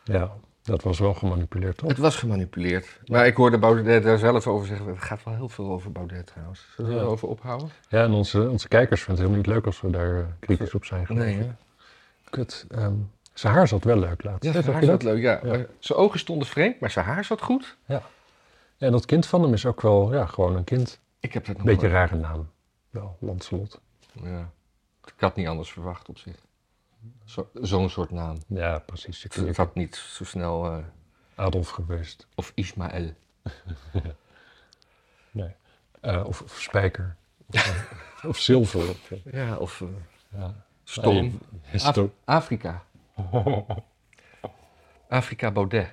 [0.03, 0.31] Ja,
[0.65, 1.89] dat was wel gemanipuleerd, toch?
[1.89, 2.99] Het was gemanipuleerd.
[3.05, 4.87] Maar ik hoorde Baudet daar zelf over zeggen.
[4.87, 6.65] Het gaat wel heel veel over Baudet trouwens.
[6.75, 7.01] Zullen we Ja.
[7.03, 7.69] erover ophouden?
[7.89, 10.73] Ja, en onze, onze kijkers vinden het helemaal niet leuk als we daar eh, kritisch
[10.73, 11.05] op zijn.
[11.05, 11.47] geloof Nee, hè?
[12.29, 12.65] Kut.
[12.69, 12.93] ehm,
[13.33, 14.43] zijn haar zat wel leuk laatst.
[14.43, 15.39] Ja, zijn haar zat leuk, ja.
[15.43, 15.65] Ja.
[15.79, 17.77] Zijn ogen stonden vreemd, maar zijn haar zat goed.
[18.77, 20.99] En dat kind van hem is ook wel, ja, gewoon een kind.
[21.19, 22.49] Ik heb dat nog Beetje een rare naam.
[22.89, 23.79] Wel, Lancelot.
[24.23, 24.49] Ja.
[25.05, 26.35] Ik had niet anders verwacht op zich.
[27.25, 28.37] Zo- Zo'n soort naam.
[28.47, 29.21] Ja, precies.
[29.21, 30.65] Je Het kunt had niet zo snel...
[30.65, 30.83] eh,
[31.35, 32.27] Adolf geweest.
[32.35, 33.13] of Ismaël.
[35.31, 35.51] Nee.
[36.01, 37.15] Eh, of, of Spijker.
[37.51, 38.89] Of, of Zilver.
[38.89, 39.87] Of, Ja, of eh,
[40.39, 40.53] ja.
[40.83, 41.39] Storm.
[42.25, 42.83] Afrika.
[45.09, 45.89] Afrika Baudet.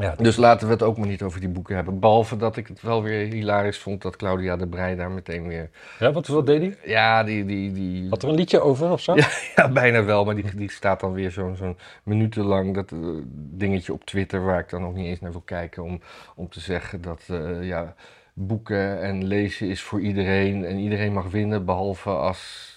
[0.00, 1.98] Ja, Dus laten we het ook maar niet over die boeken hebben.
[1.98, 5.70] Behalve dat ik het wel weer hilarisch vond dat Claudia de Breij daar meteen weer...
[5.98, 6.76] ja wat, wat deed hij?
[6.92, 7.44] Ja, die...
[7.44, 9.14] die, die Had er een liedje over of zo?
[9.16, 10.24] Ja, ja, bijna wel.
[10.24, 12.98] Maar die, die staat dan weer zo'n zo'n minutenlang dat eh,
[13.34, 14.44] dingetje op Twitter...
[14.44, 15.82] waar ik dan ook niet eens naar wil kijken...
[15.82, 16.00] om,
[16.34, 17.94] om te zeggen dat eh, ja,
[18.32, 20.64] boeken en lezen is voor iedereen...
[20.64, 22.72] en iedereen mag winnen, behalve als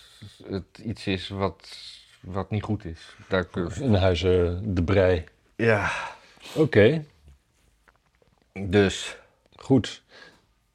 [0.49, 1.77] het iets is wat,
[2.21, 3.15] wat niet goed is.
[3.27, 5.23] Daar kun In huizen De Brei.
[5.55, 5.89] Ja,
[6.55, 7.03] Oké,
[8.53, 9.17] dus...
[9.55, 10.03] goed.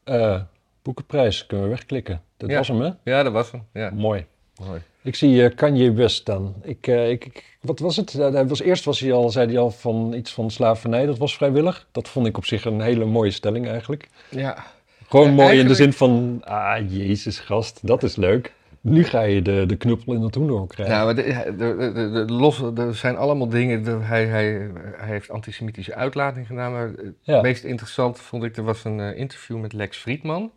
[0.05, 0.41] Eh,
[0.83, 2.23] boekenprijs kunnen we wegklikken.
[2.37, 2.57] Dat Ja.
[2.57, 2.91] was hem, hè?
[3.05, 3.63] Ja, dat was hem.
[3.73, 4.27] Ja, Mooi.
[4.67, 4.81] mooi.
[5.03, 6.55] Ik zie eh, Kanye West dan.
[6.63, 8.13] Ik, eh, ik, ik- wat was het?
[8.13, 11.07] Hij was, eerst was hij al, zei hij al van iets van slavernij.
[11.07, 11.87] Dat was vrijwillig.
[11.93, 14.09] Dat vond ik op zich een hele mooie stelling eigenlijk.
[14.29, 14.65] Ja,
[15.09, 16.41] Gewoon Ja, mooi in de zin van...
[16.45, 18.53] Ah, jezus gast, dat is leuk.
[18.83, 20.95] Nu ga je de, de knuppel in het hoenderhok krijgen.
[20.97, 24.03] Ja, maar de, de, de, losse, er zijn allemaal dingen.
[24.03, 26.73] hij, hij, hij heeft antisemitische uitlating gedaan.
[26.73, 27.41] Maar het Ja.
[27.41, 30.51] meest interessant vond ik, er was een eh, interview met Lex Friedman.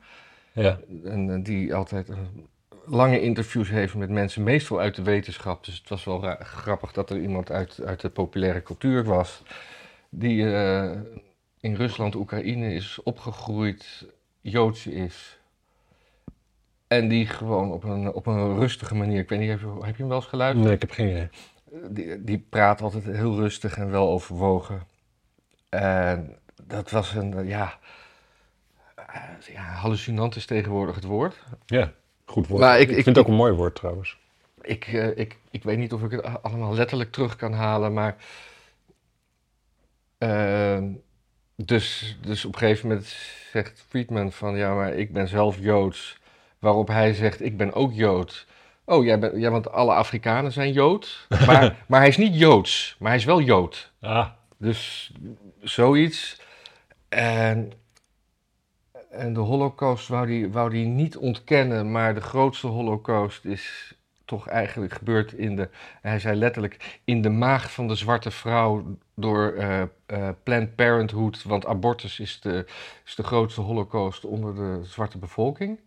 [0.51, 0.79] Ja.
[1.03, 2.17] En, eh, die altijd eh,
[2.85, 5.65] lange interviews heeft met mensen, meestal uit de wetenschap.
[5.65, 9.43] Dus het was wel ra- grappig dat er iemand uit, uit de populaire cultuur was.
[10.09, 10.41] Die
[11.59, 14.05] in Rusland, Oekraïne is opgegroeid,
[14.41, 15.34] Joods is.
[16.95, 19.95] En die gewoon op een, op een rustige manier, ik weet niet, heb je, heb
[19.95, 20.65] je hem wel eens geluisterd?
[20.65, 21.29] Nee, ik heb geen idee.
[21.89, 24.83] Die, die praat altijd heel rustig en wel overwogen.
[25.69, 27.79] En dat was een, eh, ja,
[28.95, 29.21] eh,
[29.53, 31.43] ja, hallucinant is tegenwoordig het woord.
[31.65, 31.91] Ja,
[32.25, 32.61] goed woord.
[32.61, 34.17] Maar ik- ik, ik- vind het ook een mooi woord trouwens.
[34.61, 38.15] Ik, eh, ik, ik weet niet of ik het allemaal letterlijk terug kan halen, maar.
[41.55, 43.05] dus, dus op een gegeven moment
[43.51, 46.17] zegt Friedman van ja, maar ik ben zelf Joods.
[46.59, 48.47] Waarop hij zegt: Ik ben ook Jood.
[48.85, 51.27] Oh, jij bent, ja, want alle Afrikanen zijn Jood.
[51.45, 53.91] Maar, maar hij is niet Joods, maar hij is wel Jood.
[54.01, 55.11] Ah, Dus
[55.61, 56.41] zoiets.
[57.09, 57.71] En,
[59.11, 64.47] en de holocaust wou die, wou die niet ontkennen, maar de grootste holocaust is toch
[64.47, 65.69] eigenlijk gebeurd in de,
[66.01, 71.43] hij zei letterlijk, in de maag van de zwarte vrouw door eh, eh, Planned Parenthood,
[71.43, 72.65] want abortus is de,
[73.05, 75.79] is de grootste holocaust onder de zwarte bevolking.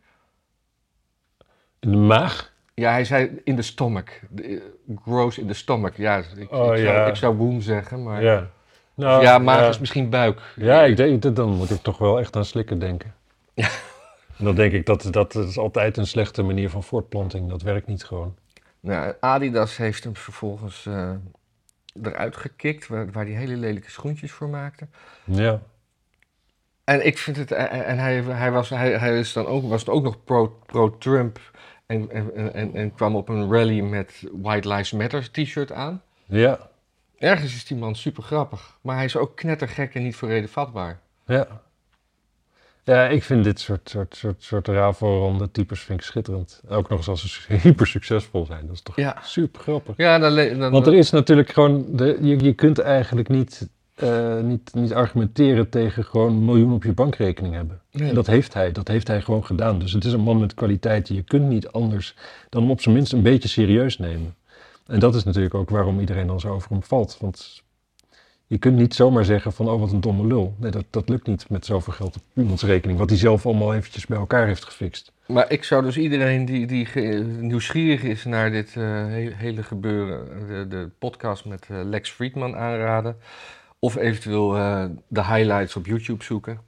[1.81, 2.53] In de maag?
[2.75, 4.05] Ja, hij zei in de stomach,
[4.43, 4.61] eh,
[5.05, 5.97] gross in de stomach.
[5.97, 7.07] Ja, ik, ik, Oh, zou, ja.
[7.07, 9.21] ik zou womb zeggen, maar ja, Ja.
[9.21, 9.69] Nou, maag ja.
[9.69, 10.41] is misschien buik.
[10.57, 13.15] Ja, ik denk, dat- dan moet ik toch wel echt aan slikken denken.
[13.55, 13.69] Ja.
[14.39, 17.49] En dan denk ik, dat, dat is altijd een slechte manier van voortplanting.
[17.49, 18.35] Dat werkt niet gewoon.
[18.81, 21.11] Nou, Adidas heeft hem vervolgens eh,
[22.03, 24.87] eruit gekikt, waar, waar hij hele lelijke schoentjes voor maakte.
[25.25, 25.61] Ja.
[26.85, 29.81] En ik vind het, en en hij, hij, was, hij, hij is dan ook, was
[29.81, 31.41] het ook nog pro- pro-Trump
[31.89, 36.03] en, en, en, en kwam op een rally met White Lives Matter t-shirt aan.
[36.27, 36.69] Ja.
[37.19, 40.49] Ergens is die man super grappig, maar hij is ook knettergek en niet voor reden
[40.49, 41.01] vatbaar.
[41.27, 41.47] Ja.
[42.85, 46.63] Ja, ik vind dit soort, soort, soort, soort rafelronde types vind ik schitterend.
[46.69, 48.67] Ook nog eens als ze hyper succesvol zijn.
[48.67, 49.17] Dat is toch Ja.
[49.23, 49.97] super grappig.
[49.97, 53.69] Ja, dan, dan, Want er is natuurlijk gewoon, de, je, je kunt eigenlijk niet,
[53.99, 57.81] eh, niet, niet argumenteren tegen gewoon een miljoen op je bankrekening hebben.
[57.91, 58.09] Nee.
[58.09, 59.79] En dat heeft hij, dat heeft hij gewoon gedaan.
[59.79, 61.15] Dus het is een man met kwaliteiten.
[61.15, 62.15] Je kunt niet anders
[62.49, 64.35] dan hem op zijn minst een beetje serieus nemen.
[64.87, 67.17] En dat is natuurlijk ook waarom iedereen dan zo over hem valt.
[67.21, 67.63] Want
[68.47, 70.55] je kunt niet zomaar zeggen van, oh wat een domme lul.
[70.59, 72.99] Nee, dat, dat lukt niet met zoveel geld op iemands rekening.
[72.99, 75.13] Wat hij zelf allemaal eventjes bij elkaar heeft gefixt.
[75.27, 76.89] Maar ik zou dus iedereen die, die
[77.41, 82.57] nieuwsgierig is naar dit eh, he- hele gebeuren, de, de podcast met eh, Lex Friedman
[82.57, 83.17] aanraden.
[83.79, 86.61] Of eventueel eh, de highlights op YouTube zoeken.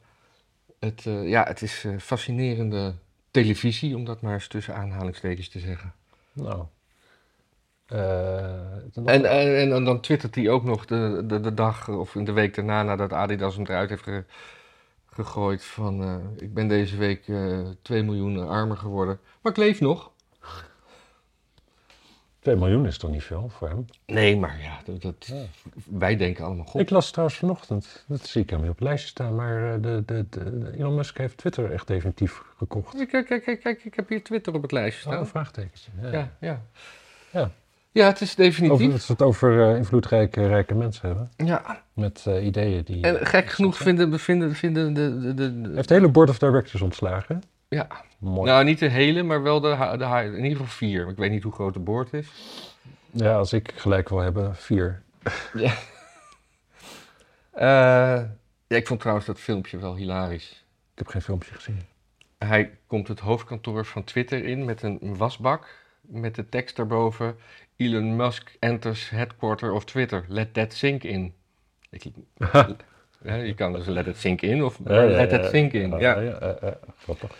[0.79, 2.95] Het, eh, ja, het is eh, fascinerende
[3.31, 5.93] televisie, om dat maar eens tussen aanhalingstekens te zeggen.
[6.33, 6.65] Nou.
[9.05, 12.33] En, en, en dan- twittert hij ook nog de, de, de dag of in de
[12.33, 14.25] week daarna, nadat Adidas hem eruit heeft ge-
[15.07, 20.11] gegooid, van ik ben deze week eh 2 miljoen armer geworden, maar ik leef nog.
[22.41, 23.85] 2 miljoen is toch niet veel voor hem?
[24.07, 25.43] Nee, maar ja, dat, dat- Ja.
[25.85, 26.81] wij denken allemaal goed.
[26.81, 29.83] Ik las trouwens vanochtend, dat zie ik helemaal niet op het lijstje staan, maar eh,
[29.83, 33.07] de, de, de, Elon Musk heeft Twitter echt definitief gekocht.
[33.07, 35.21] Kijk, kijk, kijk, kijk, ik heb hier Twitter op het lijstje Oh, staan.
[35.25, 35.91] een vraagtekentje.
[36.03, 36.11] Ja.
[36.13, 36.61] ja, ja.
[37.33, 37.51] Ja.
[37.93, 38.91] Ja, het is Over, definitief.
[38.93, 43.03] dat we het over eh, invloedrijke rijke mensen hebben, Ja, met eh, ideeën die...
[43.03, 46.39] en gek genoeg vinden, vinden, vinden de, de, de, Hij heeft de hele board of
[46.39, 47.43] directors ontslagen.
[47.69, 47.87] Ja.
[48.21, 48.51] Mooi.
[48.51, 51.09] Nou, niet de hele, maar wel de, de, in ieder geval vier.
[51.09, 52.29] Ik weet niet hoe groot de board is.
[53.11, 55.03] Ja, als ik gelijk wil hebben, vier.
[55.55, 55.73] Ja.
[57.51, 57.67] Eh,
[58.67, 60.65] ja, ik vond trouwens dat filmpje wel hilarisch.
[60.93, 61.83] Ik heb geen filmpje gezien.
[62.39, 65.69] Hij komt het hoofdkantoor van Twitter in met een wasbak.
[66.01, 67.37] Met de tekst daarboven:
[67.77, 70.25] Elon Musk enters headquarter of Twitter.
[70.29, 71.35] Let that sink in.
[71.91, 72.05] Ik,
[73.23, 75.91] ja, je kan dus let it sink in of let it sink in.
[75.91, 77.31] Ja, ja, ja, ja, grappig.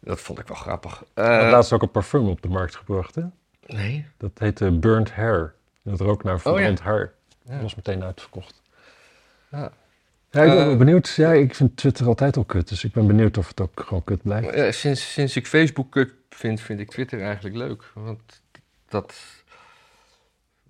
[0.00, 1.04] Dat vond ik wel grappig.
[1.14, 3.22] Eh, laatst ook een parfum op de markt gebracht, hè?
[3.66, 4.06] nee.
[4.16, 5.54] Dat heette Burnt Hair.
[5.82, 7.12] Dat rook naar verbrand haar.
[7.42, 7.52] Ja.
[7.52, 8.62] Dat was meteen uitverkocht.
[9.50, 9.72] Ja.
[10.30, 11.08] Ja, ik ben Eh, benieuwd.
[11.08, 12.68] Ja, ik vind Twitter altijd al kut.
[12.68, 14.48] Dus ik ben benieuwd of het ook gewoon kut blijft.
[14.48, 17.90] Eh, sinds, sinds ik Facebook kut vind, vind ik Twitter eigenlijk leuk.
[17.94, 18.42] Want
[18.88, 19.14] dat.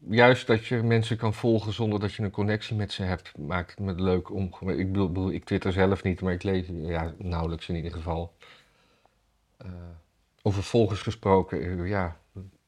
[0.09, 3.71] Juist dat je mensen kan volgen zonder dat je een connectie met ze hebt, maakt
[3.71, 4.53] het me leuk om.
[4.67, 8.33] Ik bedoel, ik twitter zelf niet, maar ik lees ja, nauwelijks in ieder geval.
[9.65, 9.71] Eh,
[10.43, 12.17] over volgers gesproken, eh, ja,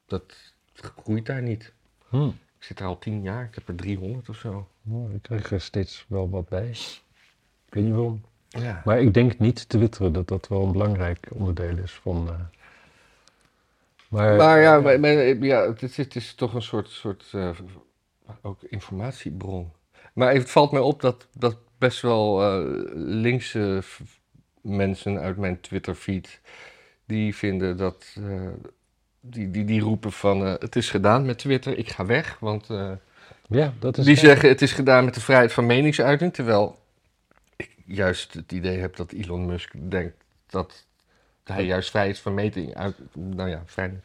[0.06, 1.72] dat groeit daar niet.
[2.08, 2.26] Hm.
[2.26, 4.68] Ik zit er al tien jaar, ik heb er 300 of zo.
[4.82, 6.68] Nou, ik krijg er steeds wel wat bij.
[7.66, 8.24] Ik weet niet waarom.
[8.48, 8.82] Ja.
[8.84, 12.28] Maar ik denk niet twitteren dat dat wel een belangrijk onderdeel is van...
[12.28, 12.34] eh,
[14.08, 15.12] maar, Maar ja, maar, maar,
[15.44, 17.34] ja het, is, het is toch een soort, soort
[18.42, 19.72] ook informatiebron.
[20.12, 23.82] Maar het valt mij op dat, dat best wel eh, linkse
[24.60, 26.40] mensen uit mijn Twitter-feed...
[27.12, 28.16] die vinden dat...
[28.16, 28.48] eh,
[29.20, 32.36] die, die, die roepen van eh, het is gedaan met Twitter, ik ga weg.
[32.40, 32.90] Want eh,
[33.48, 34.04] ja, dat is...
[34.04, 36.34] die zeggen het is gedaan met de vrijheid van meningsuiting.
[36.34, 36.78] Terwijl
[37.56, 40.86] ik juist het idee heb dat Elon Musk denkt dat
[41.44, 42.96] hij juist vrijheid van meting uit...
[43.12, 43.62] Nou ja,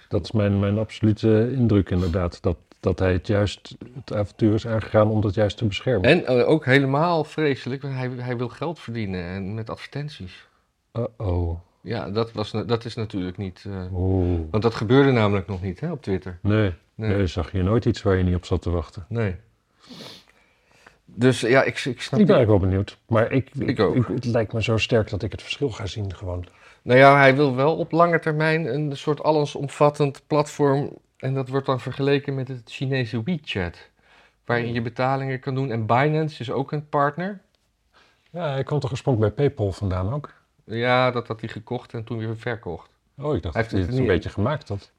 [0.10, 2.42] Dat is mijn, mijn absolute indruk inderdaad.
[2.42, 6.10] Dat, dat hij het juist het avontuur is aangegaan om dat juist te beschermen.
[6.10, 10.48] En ook helemaal vreselijk, want hij, hij wil geld verdienen en met advertenties.
[10.94, 11.60] Uh-oh.
[11.82, 13.64] Ja, dat, was, dat is natuurlijk niet.
[13.68, 13.86] eh,
[14.52, 16.40] want dat gebeurde namelijk nog niet hè, op Twitter.
[16.42, 17.10] Nee, Nee.
[17.16, 19.06] nee, zag je nooit iets waar je niet op zat te wachten.
[19.10, 19.36] nee.
[21.06, 22.20] Dus ja, ik, ik snap.
[22.20, 22.98] Ik ben eigenlijk wel benieuwd.
[23.08, 24.08] Maar ik, Ik ook.
[24.08, 26.46] het lijkt me zo sterk dat ik het verschil ga zien gewoon.
[26.82, 30.90] Nou ja, hij wil wel op lange termijn een soort allesomvattend platform.
[31.18, 33.90] En dat wordt dan vergeleken met het Chinese WeChat.
[34.46, 35.72] Waarin je betalingen kan doen.
[35.72, 37.42] En Binance is ook een partner.
[38.32, 40.34] Ja, hij kwam toch oorspronkelijk bij PayPal vandaan ook?
[40.76, 42.90] Ja, dat had hij gekocht en toen weer verkocht.
[43.18, 44.92] Oh, ik dacht Hij dat heeft hij het een niet- beetje gemaakt had.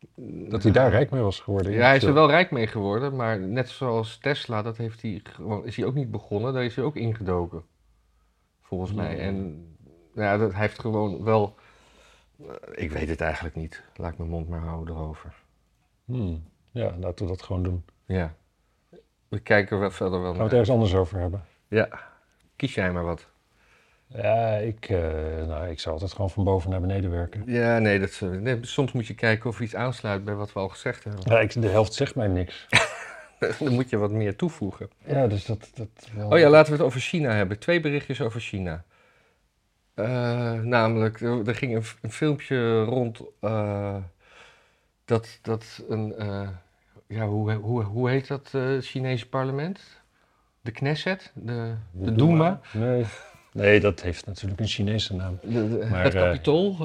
[0.51, 1.73] Dat hij daar rijk mee was geworden.
[1.73, 5.23] Ja, hij is er wel rijk mee geworden, maar net zoals Tesla, dat heeft hij
[5.65, 7.63] is hij ook niet begonnen, daar is hij ook ingedoken.
[8.63, 9.19] Volgens mij.
[9.19, 9.67] En
[10.15, 11.55] ja, dat hij heeft gewoon wel.
[12.73, 13.83] Ik weet het eigenlijk niet.
[13.97, 15.35] Laat ik mijn mond maar houden erover.
[16.05, 16.45] Hmm.
[16.71, 17.85] Ja, laten we dat gewoon doen.
[18.05, 18.35] Ja.
[19.29, 21.45] We kijken er wel verder wel Gaan we het ergens anders over hebben?
[21.69, 21.89] Ja.
[22.57, 23.29] Kies jij maar wat.
[24.15, 27.43] Ja, ik, eh, nou, ik zou altijd gewoon van boven naar beneden werken.
[27.47, 30.61] Ja, nee, dat, eh, nee, soms moet je kijken of iets aansluit bij wat we
[30.61, 31.23] al gezegd hebben.
[31.25, 32.67] Ja, ik, de helft zegt mij niks.
[33.59, 34.91] Dan moet je wat meer toevoegen.
[35.05, 35.71] Ja, dus dat...
[35.75, 36.31] dat wel...
[36.31, 37.59] Oh ja, laten we het over China hebben.
[37.59, 38.85] Twee berichtjes over China.
[39.95, 43.23] Eh, namelijk, er, er ging een, filmpje rond
[45.05, 46.15] dat, dat een,
[47.07, 49.81] ja, hoe, hoe, hoe heet dat Chinese parlement?
[50.61, 51.33] De Knesset?
[51.35, 52.61] De, de Duma?
[52.73, 53.05] Nee.
[53.53, 55.39] Nee, dat heeft natuurlijk een Chinese naam.
[55.43, 56.77] De, de- Maar, het eh, kapitool?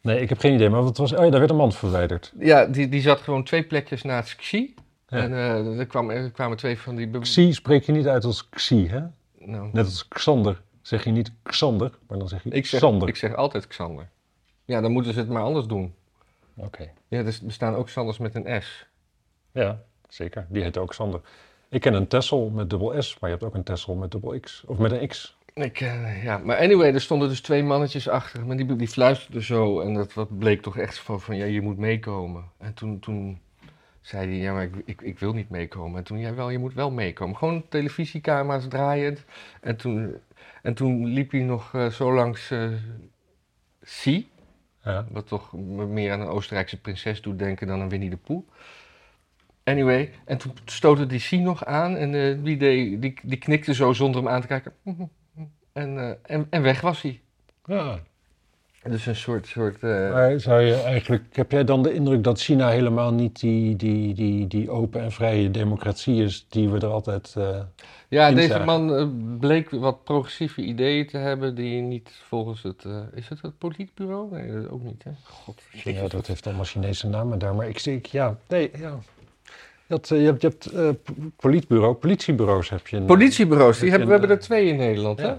[0.00, 1.12] Nee, ik heb geen idee, maar wat was...
[1.12, 2.32] Oh ja, daar werd een man verwijderd.
[2.38, 4.74] ja, die, die zat gewoon twee plekjes naast Xi.
[5.08, 5.16] Ja.
[5.18, 7.18] En eh, er, kwam, er kwamen twee van die...
[7.18, 9.00] Xi spreek je niet uit als Xi, hè?
[9.38, 10.62] Nou, Net als Xander.
[10.82, 13.08] Zeg je niet Xander, maar dan zeg je ik, zeg, Xander.
[13.08, 14.08] ik zeg altijd Xander.
[14.64, 15.94] Ja, dan moeten ze het maar anders doen.
[16.56, 16.90] Oké.
[17.08, 18.86] Ja, er bestaan ook Xanders met een S.
[19.52, 20.46] Ja, zeker.
[20.48, 21.20] Die heet ook Xander.
[21.68, 24.40] Ik ken een Tessel met dubbel S, maar je hebt ook een Tessel met dubbel
[24.40, 24.62] X.
[24.66, 25.36] Of met een X.
[25.54, 28.46] Ik, eh, ja, maar anyway, er stonden dus twee mannetjes achter.
[28.46, 29.80] Maar die, die fluisterden zo.
[29.80, 32.44] En dat wat bleek toch echt van, van ja, je moet meekomen.
[32.58, 33.40] En toen, toen
[34.00, 35.98] zei hij, ja, maar ik, ik, ik wil niet meekomen.
[35.98, 37.36] En toen, ja, wel, je moet wel meekomen.
[37.36, 39.24] Gewoon televisiecamera's draaiend.
[39.60, 40.16] En toen,
[40.62, 42.52] en toen liep hij nog eh, zo langs
[43.80, 44.28] Xi.
[44.84, 45.06] Ja.
[45.10, 48.48] Wat toch me meer aan een Oostenrijkse prinses doet denken dan aan Winnie de Pooh.
[49.64, 53.92] Anyway, en toen stootte die Xi nog aan en die, deed, die, die knikte zo
[53.92, 54.72] zonder hem aan te kijken.
[55.74, 57.20] En, eh, en, en weg was hij.
[57.66, 57.98] ja.
[58.90, 59.46] Dus een soort...
[59.46, 63.40] soort eh, Maar zou je eigenlijk, heb jij dan de indruk dat China helemaal niet
[63.40, 67.34] die, die, die, die open en vrije democratie is die we er altijd...
[67.38, 67.60] eh,
[68.08, 69.06] ja, deze man eh,
[69.38, 72.84] bleek wat progressieve ideeën te hebben die niet volgens het...
[72.84, 74.30] eh, is het het politbureau?
[74.30, 75.10] Nee, dat ook niet, hè?
[75.22, 78.98] God, ja, dat heeft allemaal Chinese namen daar, maar ik denk, ja, nee, ja.
[79.86, 80.88] Je hebt, eh, je hebt, je hebt eh,
[81.36, 82.96] politbureau, politiebureaus heb je.
[82.96, 85.34] in- Politiebureaus, die Heb hebben, we hebben er twee in Nederland, hè?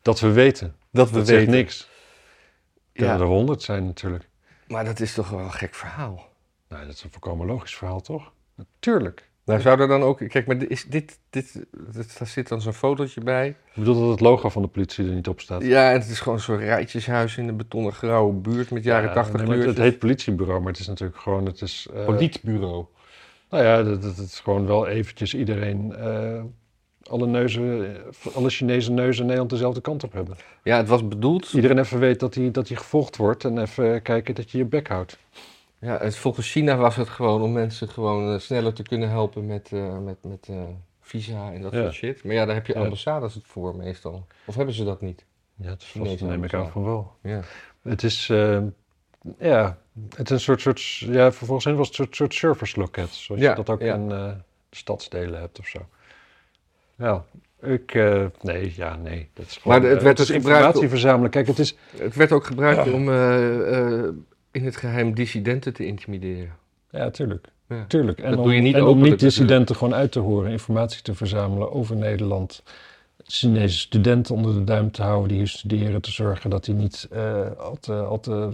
[0.00, 0.12] Ja.
[0.12, 0.76] Dat we weten.
[0.90, 1.88] Dat Dat zegt niks.
[2.92, 4.28] Er Ja, er honderd zijn natuurlijk.
[4.68, 6.28] maar dat is toch wel een gek verhaal.
[6.68, 8.32] Nou, dat is een volkomen logisch verhaal, toch?
[8.78, 9.28] Tuurlijk.
[9.44, 10.28] Nou, zou er dan ook...
[10.28, 13.48] Kijk, maar is dit, dit, dit, daar zit dan zo'n fotootje bij.
[13.48, 15.62] Ik bedoel dat het logo van de politie er niet op staat.
[15.62, 19.14] Ja, en het is gewoon zo'n rijtjeshuis in een betonnen grauwe buurt met jaren Ja,
[19.14, 21.46] 80 nee, maar het, heet politiebureau, maar het is natuurlijk gewoon...
[21.46, 22.86] Het is, eh, Politiebureau.
[23.50, 25.94] Nou ja, dat, dat, dat is gewoon wel eventjes iedereen...
[25.96, 26.42] eh,
[27.10, 30.36] alle, neuzen, eh, alle Chinese neuzen in Nederland dezelfde kant op hebben.
[30.62, 31.52] Ja, het was bedoeld...
[31.52, 34.88] Iedereen even weet dat hij dat gevolgd wordt en even kijken dat je je bek
[34.88, 35.18] houdt.
[35.78, 39.46] Ja, het, volgens China was het gewoon om mensen gewoon eh, sneller te kunnen helpen
[39.46, 40.48] met, eh, met, met
[41.00, 41.80] visa en dat Ja.
[41.82, 42.24] soort shit.
[42.24, 44.26] Maar ja, daar heb je ambassades het voor meestal.
[44.44, 45.24] Of hebben ze dat niet?
[45.56, 47.12] Ja, vast, neem ik aan van wel.
[47.22, 47.40] Ja.
[47.82, 48.26] Het is,
[49.38, 49.78] ja,
[50.16, 53.40] het is een soort, soort ja, volgens hen was het een soort, soort serviceloket, zoals
[53.40, 54.12] Ja, je dat ook in
[54.70, 55.78] stadsdelen hebt of zo.
[57.00, 57.24] Ja,
[57.60, 59.28] ik, eh, nee, ja, nee.
[59.34, 61.30] Dat is gewoon, Maar het eh, werd dus informatie verzamelen.
[61.30, 64.04] Kijk, het is, Het werd ook gebruikt om eh,
[64.50, 66.52] in het geheim dissidenten te intimideren.
[66.90, 67.48] ja, tuurlijk.
[67.68, 67.84] Ja.
[67.86, 68.18] Tuurlijk.
[68.18, 71.14] En Dat om, doe je niet en om niet-dissidenten gewoon uit te horen, informatie te
[71.14, 72.62] verzamelen over Nederland.
[73.24, 77.08] Chinese studenten onder de duim te houden die hier studeren, te zorgen dat die niet
[77.10, 78.50] eh, al te, al te,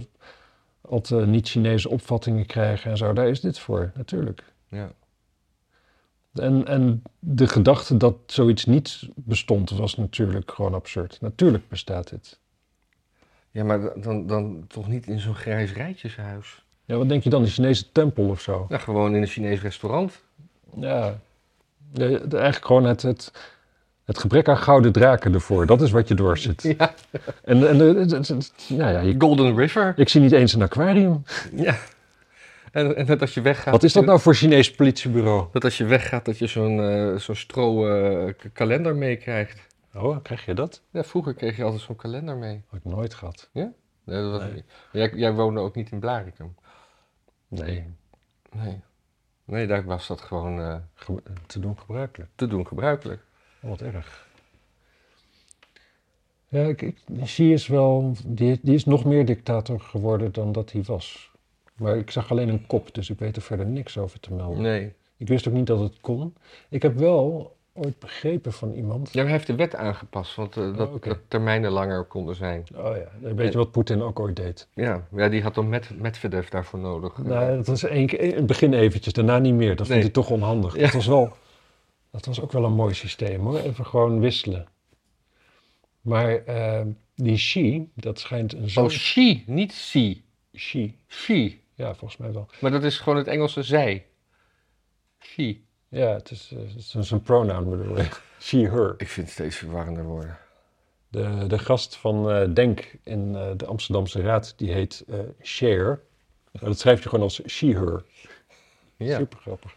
[0.81, 3.13] al te niet-Chinese opvattingen krijgen en zo.
[3.13, 4.43] Daar is dit voor, natuurlijk.
[4.69, 4.91] Ja.
[6.39, 11.17] En, en de gedachte dat zoiets niet bestond, was natuurlijk gewoon absurd.
[11.21, 12.39] Natuurlijk bestaat dit.
[13.51, 16.65] Ja, maar dan, dan toch niet in zo'n grijs rijtjeshuis.
[16.85, 18.65] Ja, wat denk je dan, de Chinese tempel of zo?
[18.69, 20.21] Nou, gewoon in een Chinees restaurant.
[20.75, 21.19] Ja,
[21.93, 23.31] Ja, eigenlijk gewoon het, het,
[24.03, 25.65] het gebrek aan gouden draken ervoor.
[25.65, 26.61] Dat is wat je doorzit.
[26.77, 26.93] Ja.
[27.43, 29.93] En, en ja, ja, je- Golden River.
[29.95, 31.23] ik zie niet eens een aquarium.
[31.55, 31.77] Ja.
[32.71, 33.73] En, en dat als je weggaat...
[33.73, 35.47] Wat is dat nou voor Chinees politiebureau?
[35.51, 37.81] Dat als je weggaat, dat je zo'n eh, zo'n stro
[38.37, 39.67] k- kalender meekrijgt.
[39.95, 40.81] Oh, krijg je dat?
[40.91, 42.61] Ja, vroeger kreeg je altijd zo'n kalender mee.
[42.69, 43.49] Heb ik nooit gehad.
[43.53, 43.69] Nee,
[44.03, 44.63] dat was Nee.
[44.91, 46.55] Jij, jij woonde ook niet in Blaricum.
[47.47, 47.85] Nee,
[48.51, 48.79] Nee.
[49.45, 52.29] Nee, daar was dat gewoon eh, ge- te doen gebruikelijk.
[52.35, 53.21] te doen gebruikelijk.
[53.61, 54.25] Oh, wat erg.
[56.47, 60.71] Ja, ik, ik, Xi is wel, die, die is nog meer dictator geworden dan dat
[60.71, 61.31] hij was.
[61.77, 64.61] Maar ik zag alleen een kop, dus ik weet er verder niks over te melden.
[64.61, 64.93] Nee.
[65.17, 66.33] Ik wist ook niet dat het kon.
[66.69, 69.13] Ik heb wel ooit begrepen van iemand.
[69.13, 72.63] Ja, hij heeft de wet aangepast, want eh, dat, Oh, dat termijnen langer konden zijn.
[72.75, 74.67] Oh ja, weet je wat Poetin ook ooit deed?
[74.73, 77.17] Ja, ja die had dan met, Medvedev daarvoor nodig.
[77.17, 79.75] Nou, dat was één keer, in het begin eventjes, daarna niet meer.
[79.75, 80.01] Dat Nee.
[80.01, 80.75] vond hij toch onhandig.
[80.75, 80.81] Ja.
[80.81, 81.33] Dat, was wel,
[82.11, 83.57] dat was ook wel een mooi systeem hoor.
[83.59, 84.67] Even gewoon wisselen.
[86.01, 86.81] Maar eh,
[87.15, 88.83] die Xi, dat schijnt een zo...
[88.83, 90.21] Oh, she, niet she.
[90.51, 91.57] Xi, She.
[91.77, 92.47] Ja, volgens mij wel.
[92.61, 94.05] Maar dat is gewoon het Engelse zij.
[95.19, 95.59] She.
[95.89, 98.21] Ja, het is, eh, het is een- pronoun bedoel ik.
[98.39, 98.93] She, her.
[98.97, 100.37] Ik vind het steeds verwarrender worden.
[101.07, 106.01] De, de gast van eh, Denk in eh, de Amsterdamse Raad, die heet eh Cher.
[106.51, 108.03] Dat schrijf je gewoon als she, her.
[108.95, 109.17] Ja.
[109.17, 109.75] Super grappig.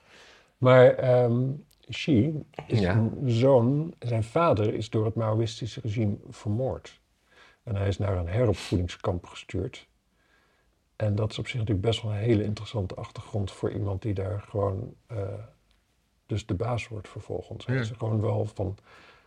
[0.58, 1.42] Maar ehm
[1.88, 2.94] Xi is Ja.
[2.96, 7.00] een zoon, zijn vader is door het Maoïstische regime vermoord.
[7.62, 9.88] En hij is naar een heropvoedingskamp gestuurd.
[11.00, 14.14] En dat is op zich natuurlijk best wel een hele interessante achtergrond voor iemand die
[14.14, 15.44] daar gewoon eh,
[16.26, 17.66] dus de baas wordt vervolgens.
[17.66, 18.76] Hij is gewoon wel van.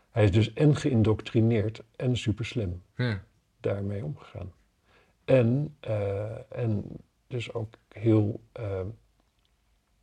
[0.09, 3.23] Hij is dus en geïndoctrineerd en super slim Ja.
[3.59, 4.53] daarmee omgegaan.
[5.25, 6.85] En, eh, en
[7.27, 8.85] dus ook heel, eh,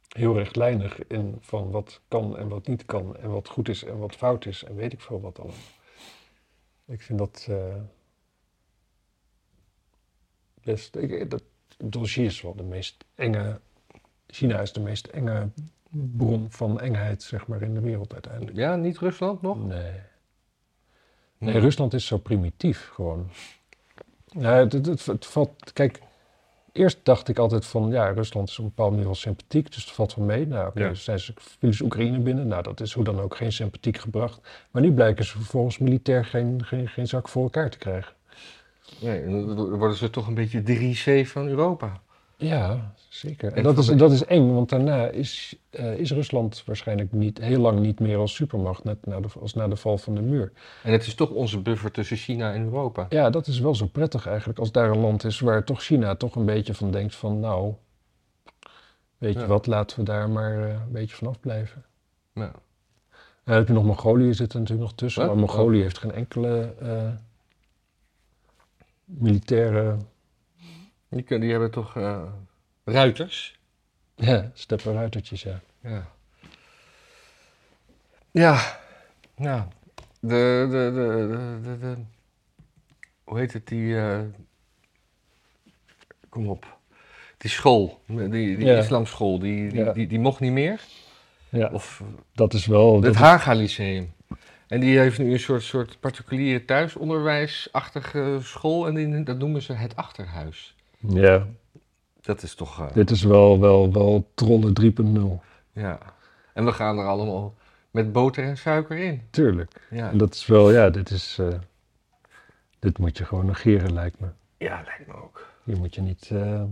[0.09, 3.16] heel rechtlijnig in van wat kan en wat niet kan.
[3.16, 5.56] En wat goed is en wat fout is en weet ik veel wat allemaal.
[6.85, 7.48] Ik vind dat
[10.62, 10.96] best...
[10.96, 11.42] Ik, dat,
[12.16, 13.61] is wel de meest enge...
[14.27, 15.49] China is de meest enge
[15.90, 18.57] bron van engheid, zeg maar, in de wereld uiteindelijk.
[18.57, 19.66] ja, niet Rusland nog?
[19.66, 19.93] Nee.
[21.38, 23.31] Nee, Rusland is zo primitief gewoon.
[24.27, 26.01] Ja, het, het, het, het valt, kijk,
[26.73, 29.85] eerst dacht ik altijd van, ja, Rusland is op een bepaalde manier wel sympathiek, dus
[29.85, 30.47] het valt wel mee.
[30.47, 30.88] Nou, oké, Ja.
[30.88, 33.99] dus zijn ze, vielen ze Oekraïne binnen, nou, dat is hoe dan ook geen sympathiek
[33.99, 34.66] gebracht.
[34.71, 38.14] Maar nu blijken ze vervolgens militair geen, geen, geen zak voor elkaar te krijgen.
[38.98, 42.00] Nee, dan worden ze toch een beetje de 3C van Europa.
[42.37, 43.50] Ja, zeker.
[43.50, 47.38] En En dat is, dat is eng, want daarna is, eh, is Rusland waarschijnlijk niet,
[47.38, 50.21] heel lang niet meer als supermacht, net na de, als na de val van de
[50.23, 50.52] muur.
[50.83, 53.06] En het is toch onze buffer tussen China en Europa.
[53.08, 56.15] Ja, dat is wel zo prettig eigenlijk als daar een land is waar toch China
[56.15, 57.75] toch een beetje van denkt van nou,
[59.19, 61.85] weet je wat, laten we daar maar eh, een beetje vanaf blijven.
[62.35, 62.52] Ja.
[63.44, 65.31] Dan heb je nog Mongolië zit er natuurlijk nog tussen, Wat?
[65.31, 67.08] maar Mongolië heeft geen enkele eh,
[69.19, 69.96] militaire
[71.08, 72.23] Die, kunnen- die hebben toch eh,
[72.85, 73.58] ruiters?
[74.15, 75.61] ja, steppenruitertjes, ja.
[75.81, 76.06] Ja.
[78.31, 78.79] Ja.
[79.37, 79.63] Nou,
[80.21, 81.96] de, de, de, de, de,
[83.25, 84.21] hoe heet het, die, eh,
[86.29, 86.79] kom op.
[87.37, 88.79] die school, die, die Ja.
[88.79, 89.92] islamschool, die, die, Ja.
[89.92, 90.81] die, die mocht niet meer.
[91.48, 92.02] Ja, Of
[92.33, 93.02] dat is wel...
[93.02, 94.13] het Haga Lyceum.
[94.71, 99.73] En die heeft nu een soort, soort particuliere thuisonderwijsachtige school en die, dat noemen ze
[99.73, 100.75] het achterhuis.
[100.98, 101.46] ja,
[102.21, 105.42] Dat is toch, eh, dit is wel, wel, wel trollen 3.0.
[105.73, 105.98] ja.
[106.54, 107.54] En we gaan er allemaal
[107.90, 109.23] met boter en suiker in.
[109.31, 109.87] Tuurlijk.
[109.90, 111.37] Ja, En dat is wel, ja, dit is...
[111.40, 111.48] eh,
[112.79, 114.27] dit moet je gewoon negeren, lijkt me.
[114.58, 115.46] ja lijkt me ook.
[115.64, 116.29] Hier moet je niet...
[116.33, 116.62] eh,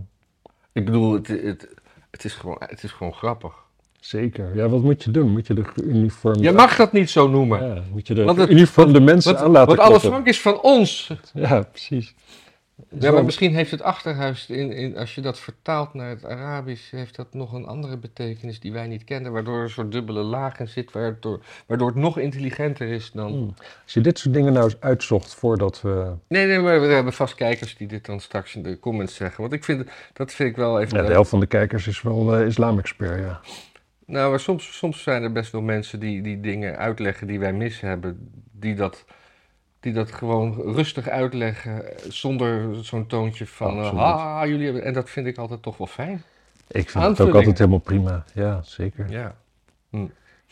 [0.71, 1.67] Ik bedoel, het, het,
[2.11, 3.53] het, is gewoon, het is gewoon grappig.
[3.99, 4.55] Zeker.
[4.55, 5.31] Ja, wat moet je doen?
[5.31, 6.41] Moet je de uniform...
[6.41, 7.67] Je mag dat niet zo noemen.
[7.67, 10.09] Ja, moet je de Want het- uniform de mensen Want, aan laten want alle kloppen.
[10.09, 11.11] Frank is van ons.
[11.33, 12.15] Ja, precies.
[12.99, 17.15] Maar misschien heeft het achterhuis, in, in, als je dat vertaalt naar het Arabisch, heeft
[17.15, 20.59] dat nog een andere betekenis die wij niet kennen, waardoor er een soort dubbele laag
[20.59, 23.31] in zit, waardoor, waardoor het nog intelligenter is dan...
[23.31, 23.53] Hmm.
[23.83, 26.13] Als je dit soort dingen nou eens uitzocht voordat we...
[26.27, 29.41] Nee, nee, maar we hebben vast kijkers die dit dan straks in de comments zeggen.
[29.41, 30.97] Want ik vind, dat vind ik wel even...
[30.97, 33.39] Ja, de helft van de kijkers is wel eh islamexpert, ja.
[34.09, 37.53] Nou, maar soms, soms zijn er best wel mensen die, die dingen uitleggen die wij
[37.53, 39.05] mis hebben, die dat,
[39.79, 43.99] die dat gewoon rustig uitleggen, eh, zonder zo'n toontje van, Absoluut.
[44.03, 44.83] ah, jullie hebben...
[44.83, 46.23] En dat vind ik altijd toch wel fijn.
[46.67, 48.23] Ik vind het ook altijd helemaal prima.
[48.33, 49.09] Ja, zeker.
[49.09, 49.35] Ja.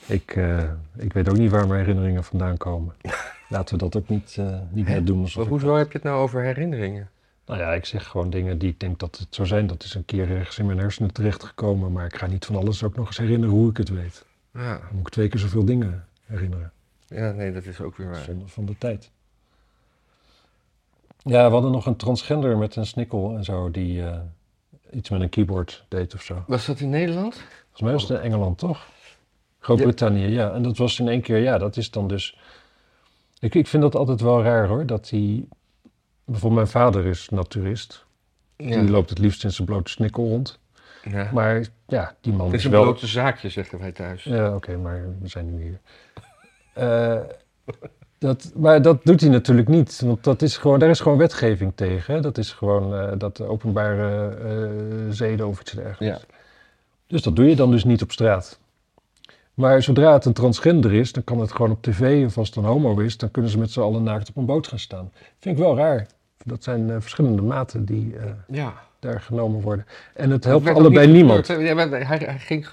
[0.05, 0.63] Ik, eh,
[0.97, 2.95] ik weet ook niet waar mijn herinneringen vandaan komen.
[3.49, 4.37] Laten we dat ook niet,
[4.69, 5.19] niet net doen.
[5.21, 7.09] Alsof Maar ik- hoezo heb je het nou over herinneringen?
[7.47, 9.67] Nou ja, ik zeg gewoon dingen die ik denk dat het zou zijn.
[9.67, 11.91] Dat is een keer ergens in mijn hersenen terechtgekomen.
[11.91, 14.25] Maar ik ga niet van alles ook nog eens herinneren hoe ik het weet.
[14.53, 16.71] Ja, Dan moet ik twee keer zoveel dingen herinneren.
[17.07, 18.23] ja nee, dat is ook weer waar.
[18.23, 19.11] Zonde van de tijd.
[21.17, 23.71] Ja, we hadden nog een transgender met een snikkel en zo.
[23.71, 24.19] Die eh,
[24.91, 26.43] iets met een keyboard deed of zo.
[26.47, 27.33] Was dat in Nederland?
[27.33, 28.87] Volgens mij was het in Engeland, toch?
[29.59, 30.53] Groot-Brittannië, ja.
[30.53, 32.37] En dat was in één keer, ja, dat is dan dus...
[33.39, 34.85] Ik, ik vind dat altijd wel raar, hoor.
[34.85, 35.47] Dat die...
[36.27, 38.05] Bijvoorbeeld mijn vader is naturist.
[38.57, 38.79] Ja.
[38.79, 40.59] Die loopt het liefst in zijn blote snikkel rond.
[41.03, 41.29] ja.
[41.33, 42.81] Maar ja, die man Het is, is een wel...
[42.83, 44.23] blote zaakje, zeggen wij thuis.
[44.23, 45.79] Ja, oké, maar we zijn nu hier.
[46.73, 47.19] Eh,
[48.17, 50.01] dat, maar dat doet hij natuurlijk niet.
[50.01, 52.13] Want dat is gewoon, daar is gewoon wetgeving tegen.
[52.13, 52.21] Hè?
[52.21, 56.21] Dat is gewoon eh, dat openbare eh zeden of iets dergelijks.
[56.21, 56.35] Ja.
[57.07, 58.59] Dus dat doe je dan dus niet op straat.
[59.53, 62.25] Maar zodra het een transgender is, dan kan het gewoon op tv.
[62.25, 64.45] Of als het een homo is, dan kunnen ze met z'n allen naakt op een
[64.45, 65.11] boot gaan staan.
[65.39, 66.07] Vind ik wel raar.
[66.47, 68.73] Dat zijn eh, verschillende maten die eh, ja.
[68.99, 69.85] daar genomen worden.
[70.13, 71.47] En het helpt allebei niemand.
[71.47, 72.67] Ja, hij, hij, ging,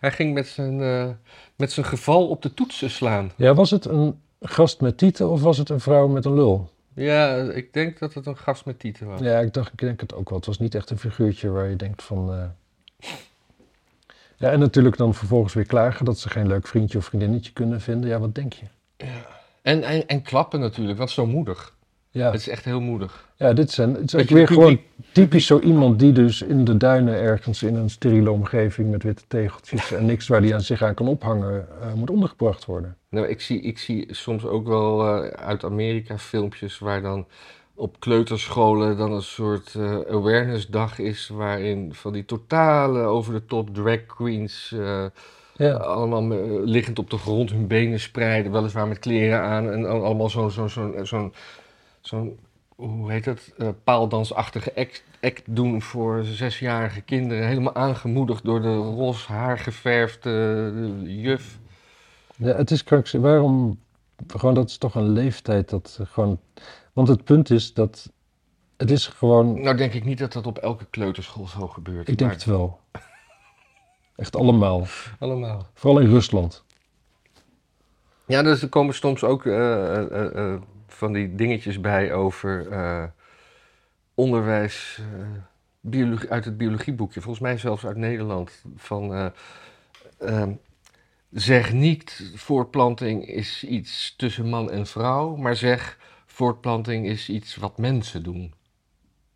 [0.00, 1.08] hij ging met zijn, eh,
[1.56, 3.30] met zijn geval op de toetsen slaan.
[3.36, 6.70] Ja, was het een gast met tieten of was het een vrouw met een lul?
[6.94, 9.20] Ja, ik denk dat het een gast met tieten was.
[9.20, 10.38] Ja, ik dacht, ik denk het ook wel.
[10.38, 12.52] Het was niet echt een figuurtje waar je denkt van...
[14.36, 17.80] Ja, en natuurlijk dan vervolgens weer klagen dat ze geen leuk vriendje of vriendinnetje kunnen
[17.80, 18.10] vinden.
[18.10, 18.64] Ja, wat denk je?
[19.62, 21.76] En, en, en klappen natuurlijk, want zo moedig.
[22.10, 23.28] Ja, Het is echt heel moedig.
[23.36, 24.80] ja dit, zijn, het is ook weer gewoon
[25.12, 29.22] typisch zo iemand die dus in de duinen ergens in een steriele omgeving met witte
[29.28, 32.96] tegeltjes en niks waar die aan zich aan kan ophangen, eh, moet ondergebracht worden.
[33.10, 37.26] Nou, ik, zie, ik zie soms ook wel eh, uit Amerika filmpjes waar dan
[37.74, 43.44] op kleuterscholen dan een soort eh, awareness dag is, waarin van die totale over de
[43.46, 44.74] top drag queens
[45.56, 46.28] Ja, allemaal
[46.64, 50.50] liggend op de grond hun benen spreiden, weliswaar met kleren aan en al- allemaal zo'n
[50.50, 51.32] zo'n zo'n zo'n
[52.08, 52.38] zo'n
[52.76, 58.76] hoe heet dat eh, paaldansachtige act, act doen voor zesjarige kinderen, helemaal aangemoedigd door de
[58.76, 60.30] roze haar geverfde
[61.04, 61.58] eh, juf.
[62.36, 63.30] ja het is krankzinnig.
[63.30, 63.78] Waarom?
[64.26, 66.40] Gewoon, dat is toch een leeftijd dat gewoon...
[66.92, 68.12] Want het punt is dat
[68.76, 69.62] het is gewoon...
[69.62, 72.08] Nou denk ik niet dat dat op elke kleuterschool zo gebeurt.
[72.08, 72.80] Ik denk maar het wel.
[74.16, 74.86] Echt allemaal.
[75.18, 75.66] allemaal.
[75.74, 76.64] Vooral in Rusland.
[78.26, 80.54] Ja, dus er komen soms ook eh,
[80.98, 83.04] van die dingetjes bij over eh,
[84.14, 85.00] onderwijs
[85.80, 87.20] biologie, uit het biologieboekje.
[87.20, 88.64] Volgens mij zelfs uit Nederland.
[88.76, 89.26] Van eh,
[90.18, 90.52] ehm,
[91.30, 97.78] zeg niet voortplanting is iets tussen man en vrouw, maar zeg voortplanting is iets wat
[97.78, 98.54] mensen doen.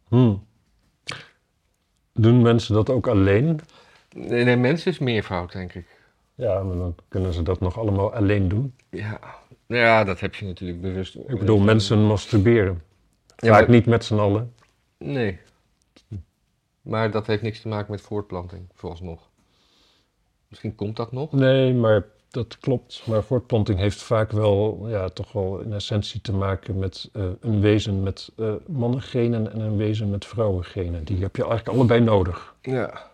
[0.08, 0.46] Hmm.
[2.12, 3.60] Doen mensen dat ook alleen?
[4.14, 5.86] Nee, nee mens is meervoud, denk ik.
[6.34, 8.74] Ja, maar dan kunnen ze dat nog allemaal alleen doen.
[8.90, 9.20] Ja,
[9.72, 11.14] ja dat heb je natuurlijk bewust.
[11.14, 12.82] Ik bedoel, mensen masturberen.
[13.36, 14.54] Ja, Vaak maar- niet met z'n allen.
[14.98, 15.38] Nee.
[16.82, 19.30] Maar dat heeft niks te maken met voortplanting, vooralsnog.
[20.48, 21.32] Misschien komt dat nog.
[21.32, 23.02] Nee, maar dat klopt.
[23.06, 27.60] Maar voortplanting heeft vaak wel, ja, toch wel in essentie te maken met eh, een
[27.60, 31.04] wezen met eh mannengenen en een wezen met vrouwengenen.
[31.04, 32.54] Die heb je eigenlijk allebei nodig.
[32.60, 33.10] Ja.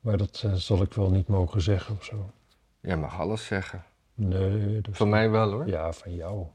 [0.00, 2.30] Maar dat eh, zal ik wel niet mogen zeggen of zo.
[2.80, 3.84] Jij mag alles zeggen.
[4.18, 5.66] Nee, dat Van mij wel hoor.
[5.68, 6.46] Ja, van jou.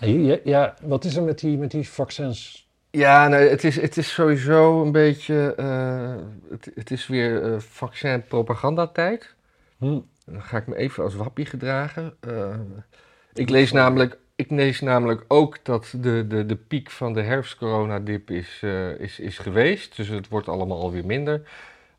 [0.00, 2.68] Ja, ja, wat is er met die, met die vaccins?
[2.90, 5.54] Ja, nee, het, is, het is sowieso een beetje.
[5.56, 6.14] eh,
[6.50, 9.34] het, het is weer eh vaccin-propagandatijd.
[9.78, 10.00] Hm.
[10.24, 12.16] Dan ga ik me even als wappie gedragen.
[12.20, 12.58] Eh,
[13.32, 18.30] ik, lees namelijk, ik lees namelijk ook dat de, de, de piek van de herfstcoronadip
[18.30, 18.62] is,
[18.98, 19.96] is, is geweest.
[19.96, 21.48] Dus het wordt allemaal alweer minder.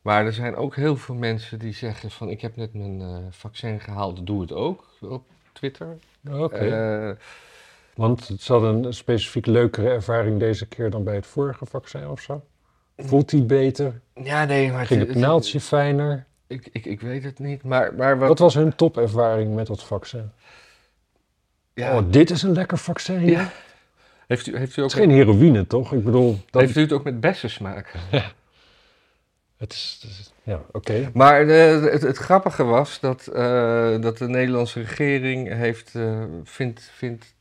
[0.07, 2.29] Maar er zijn ook heel veel mensen die zeggen van...
[2.29, 5.97] ik heb net mijn eh, vaccin gehaald, doe het ook op Twitter.
[6.31, 6.55] Oké.
[6.55, 7.15] Eh,
[7.95, 12.21] Want het zat een specifiek leukere ervaring deze keer dan bij het vorige vaccin of
[12.21, 12.43] zo?
[12.97, 14.01] Voelt hij beter?
[14.23, 14.85] ja, nee, maar...
[14.85, 16.25] Ging het- het naaldje fijner?
[16.47, 18.27] Ik, ik, ik weet het niet, maar, maar wat...
[18.27, 20.31] Wat was hun topervaring met dat vaccin?
[21.73, 23.25] ja, Oh, dit is een lekker vaccin.
[23.25, 23.51] Ja.
[24.27, 25.93] heeft, u, heeft, u ook Het is geen heroïne, toch?
[25.93, 27.93] Ik bedoel, dat, heeft u het ook met bessensmaak?
[29.57, 31.09] het is, het is- ja, oké.
[31.13, 36.91] Maar eh, het, het grappige was dat, eh, dat de Nederlandse regering heeft, eh, vindt,
[36.93, 37.33] vindt,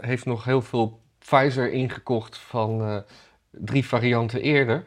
[0.00, 3.02] heeft nog heel veel Pfizer ingekocht van
[3.50, 4.84] drie varianten eerder.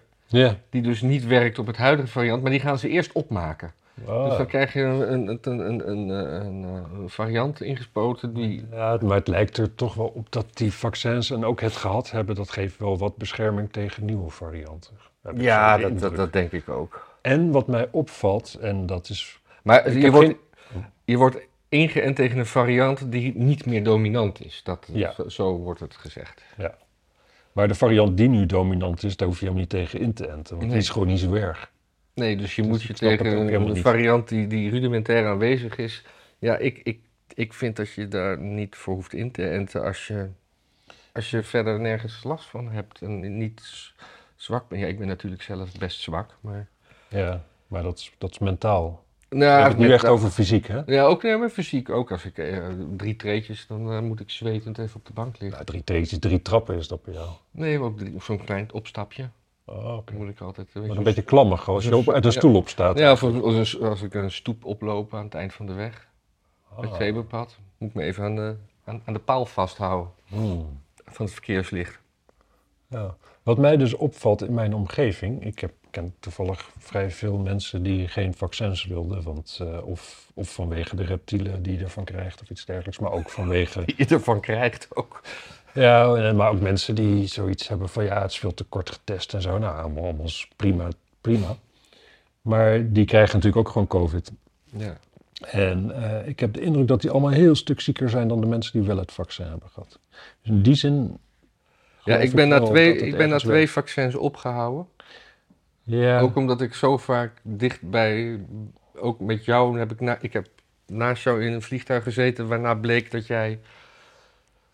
[0.70, 3.74] Die dus niet werkt op het huidige variant, maar die gaan ze eerst opmaken.
[3.94, 4.38] Dus Ah.
[4.38, 6.10] dan krijg je een, een, een, een, een,
[6.46, 8.66] een, een variant ingespoten die...
[8.72, 12.12] Ja, maar het lijkt er toch wel op dat die vaccins en ook het gehad
[12.12, 14.92] hebben, dat geeft wel wat bescherming tegen nieuwe varianten.
[15.36, 17.18] Ja, dat, dat, denk ik ook.
[17.22, 19.42] En wat mij opvalt, en dat is.
[19.64, 20.38] Maar je wordt, geen-
[21.06, 21.38] je wordt
[21.70, 24.62] ingeënt tegen een variant die niet meer dominant is.
[24.64, 25.12] Dat, Ja.
[25.14, 26.44] zo, zo wordt het gezegd.
[27.52, 30.28] Maar de variant die nu dominant is, daar hoef je helemaal niet tegen in te
[30.28, 30.50] enten.
[30.50, 30.70] Want Nee.
[30.70, 31.72] die is gewoon niet zo erg.
[32.14, 36.04] Nee, dus je Dus moet je tegen een, variant die, die rudimentair aanwezig is.
[36.40, 37.00] Ja, ik, ik,
[37.34, 40.30] ik vind dat je daar niet voor hoeft in te enten als je,
[41.14, 43.96] als je verder nergens last van hebt en niet s-
[44.46, 44.82] zwak bent.
[44.82, 46.68] Ja, ik ben natuurlijk zelf best zwak, maar...
[47.08, 49.04] Ja, maar dat is, dat is mentaal.
[49.30, 50.82] Nou, hebben het nu echt over fysiek, hè?
[50.86, 52.12] Ja, ook nee, maar fysiek ook.
[52.12, 52.68] Als ik eh,
[52.98, 55.50] drie treetjes, dan eh, moet ik zwetend even op de bank liggen.
[55.52, 57.30] Nou, drie treetjes, drie trappen is dat bij jou.
[57.52, 59.30] Nee, maar ook zo'n klein opstapje.
[59.66, 60.12] Oh, oké.
[60.12, 60.68] Dan moet ik altijd...
[60.74, 62.36] eh, weet een beetje klammig als je op, uit de Ja.
[62.38, 62.98] stoel opstaat.
[62.98, 66.08] Ja, of als, als ik een stoep oploop aan het eind van de weg.
[66.76, 66.96] Het Ah.
[66.98, 67.58] zebrapad.
[67.78, 70.82] Moet ik me even aan de, aan, aan de paal vasthouden Hmm.
[71.06, 72.00] van het verkeerslicht.
[72.88, 73.16] Ja.
[73.46, 78.08] Wat mij dus opvalt in mijn omgeving, ik heb, ken toevallig vrij veel mensen die
[78.08, 82.50] geen vaccins wilden, want, eh, of, of vanwege de reptielen die je ervan krijgt of
[82.50, 85.22] iets dergelijks, maar ook vanwege, Die je ervan krijgt ook.
[85.74, 88.90] ja, eh, maar ook mensen die zoiets hebben van ja, het is veel te kort
[88.90, 89.58] getest en zo.
[89.58, 90.88] Nou, allemaal, prima,
[91.22, 91.56] prima.
[92.42, 94.32] Maar die krijgen natuurlijk ook gewoon COVID.
[94.64, 94.98] Ja.
[95.42, 98.42] En eh, ik heb de indruk dat die allemaal een heel stuk zieker zijn dan
[98.42, 100.00] de mensen die wel het vaccin hebben gehad.
[100.42, 101.18] Dus in die zin.
[102.06, 104.88] Ja, ik ben na twee, ik ben na twee vaccins opgehouden.
[105.84, 108.46] Ja, Ook omdat ik zo vaak dichtbij,
[108.96, 110.48] ook met jou heb ik, na, ik heb
[110.86, 113.60] naast jou in een vliegtuig gezeten waarna bleek dat jij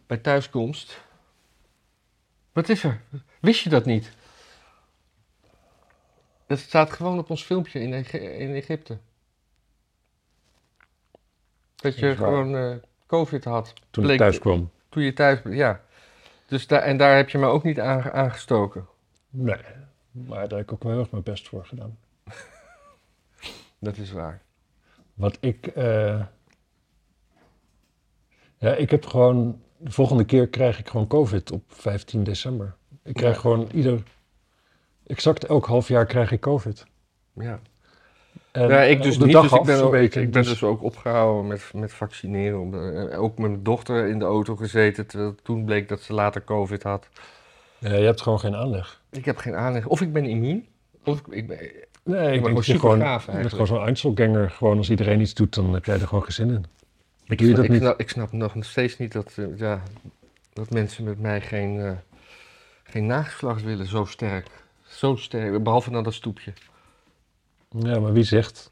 [0.08, 1.02] bij thuiskomst.
[2.52, 3.02] Wat is er?
[3.40, 4.12] Wist je dat niet?
[6.48, 7.94] Dat staat gewoon op ons filmpje in,
[8.40, 8.98] in Egypte.
[11.76, 12.76] Dat je gewoon eh,
[13.08, 13.74] COVID had.
[13.90, 14.72] toen bleek- ik thuis kwam.
[14.90, 15.82] Toen je thuis ja.
[16.52, 18.86] Dus daar, en daar heb je me ook niet aan, aangestoken.
[19.30, 19.56] Nee,
[20.12, 21.98] maar daar heb ik ook wel heel erg mijn best voor gedaan.
[23.80, 24.42] Dat is waar.
[25.14, 25.68] Wat ik.
[25.68, 26.22] eh,
[28.58, 29.62] ja, ik heb gewoon.
[29.78, 32.76] De volgende keer krijg ik gewoon COVID op 15 december.
[33.04, 33.40] Ik krijg Ja.
[33.42, 34.04] gewoon ieder.
[35.08, 36.86] Exact elk half jaar krijg ik COVID.
[37.34, 37.60] Ja.
[38.52, 39.32] Ja, ik dus niet.
[39.32, 42.74] dag Dus ik ben, ook, ik ben Dus- dus ook opgehouden met, met vaccineren.
[43.12, 45.08] Eh, ook met mijn dochter in de auto gezeten.
[45.08, 47.08] Terwijl toen bleek dat ze later COVID had.
[47.78, 49.02] Ja, je hebt gewoon geen aanleg.
[49.12, 49.88] Ik heb geen aanleg.
[49.88, 50.68] Of ik ben immuun.
[51.06, 51.58] Of ik, ben,
[52.04, 54.50] Nee, ik gewoon super gewoon, gaaf je bent gewoon zo'n Einzelganger.
[54.50, 56.66] Gewoon als iedereen iets doet, dan heb jij er gewoon geen zin in.
[57.28, 57.80] ik, Doe je dat ik, niet?
[57.82, 59.82] snap, ik snap nog steeds niet dat, eh, ja,
[60.54, 61.92] dat mensen met mij geen, eh,
[62.84, 63.86] geen nageslacht willen.
[63.88, 64.48] Zo sterk.
[64.84, 65.64] Zo sterk.
[65.64, 66.54] Behalve dan dat stoepje.
[67.80, 68.72] Ja, maar wie zegt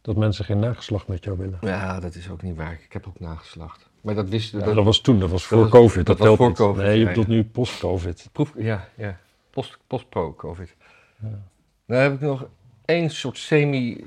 [0.00, 1.58] dat mensen geen nageslacht met jou willen?
[1.60, 2.72] Ja, dat is ook niet waar.
[2.84, 3.90] Ik heb ook nageslacht.
[4.00, 6.06] Maar dat wisten Ja, dat, dat was toen, dat was voor was- COVID.
[6.06, 6.56] Dat, dat was voor niet.
[6.56, 8.28] COVID, Nee, je ja, nu post-COVID.
[8.32, 9.20] Proef, ja, ja.
[9.50, 10.76] Post, post-pro-covid.
[11.22, 11.42] Ja.
[11.86, 12.46] Dan heb ik nog
[12.84, 14.00] één soort semi,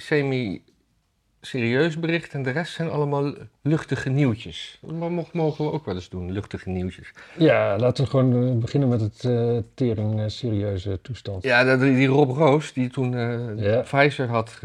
[1.48, 4.78] semi-serieus bericht en de rest zijn allemaal luchtige nieuwtjes.
[4.82, 7.12] Dat mo- mogen we ook wel eens doen, luchtige nieuwtjes.
[7.38, 11.44] Ja, laten we gewoon eh, beginnen met het eh, tering eh, serieuze toestand.
[11.44, 13.82] Ja, dat- die, die Rob Roos, die toen eh, Ja.
[13.82, 14.62] Pfizer had...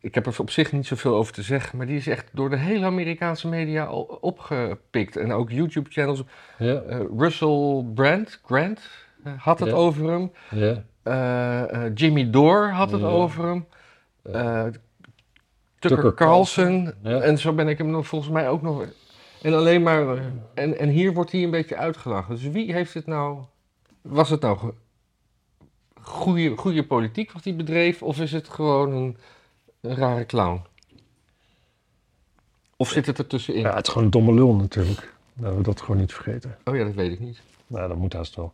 [0.00, 2.50] ik heb er op zich niet zoveel over te zeggen, maar die is echt door
[2.50, 5.16] de hele Amerikaanse media al opgepikt.
[5.16, 6.22] En ook YouTube-channels.
[6.58, 8.80] Ja, Eh, Russell Brand, Grant
[9.36, 9.74] had het Ja.
[9.74, 10.32] over hem.
[10.50, 10.82] ja.
[11.02, 13.06] Eh, eh, Jimmy Dore had het Ja.
[13.06, 13.66] over hem.
[14.22, 14.64] Eh,
[15.80, 16.92] Tucker, Carlson.
[17.02, 17.20] Ja.
[17.20, 18.84] En zo ben ik hem nog volgens mij ook nog.
[19.42, 20.22] En alleen maar.
[20.54, 22.34] En, en hier wordt hij een beetje uitgelachen.
[22.34, 23.38] Dus wie heeft het nou.
[24.02, 24.72] Was het nou
[26.00, 28.02] goede, goede politiek wat hij bedreef?
[28.02, 29.16] Of is het gewoon een,
[29.80, 30.62] een rare clown?
[32.76, 33.60] Of zit het er tussenin?
[33.60, 35.14] Ja, het is gewoon een domme lul natuurlijk.
[35.36, 36.58] Laten we dat gewoon niet vergeten.
[36.64, 37.40] Oh ja, dat weet ik niet.
[37.66, 38.52] Nou, dat moet haast wel.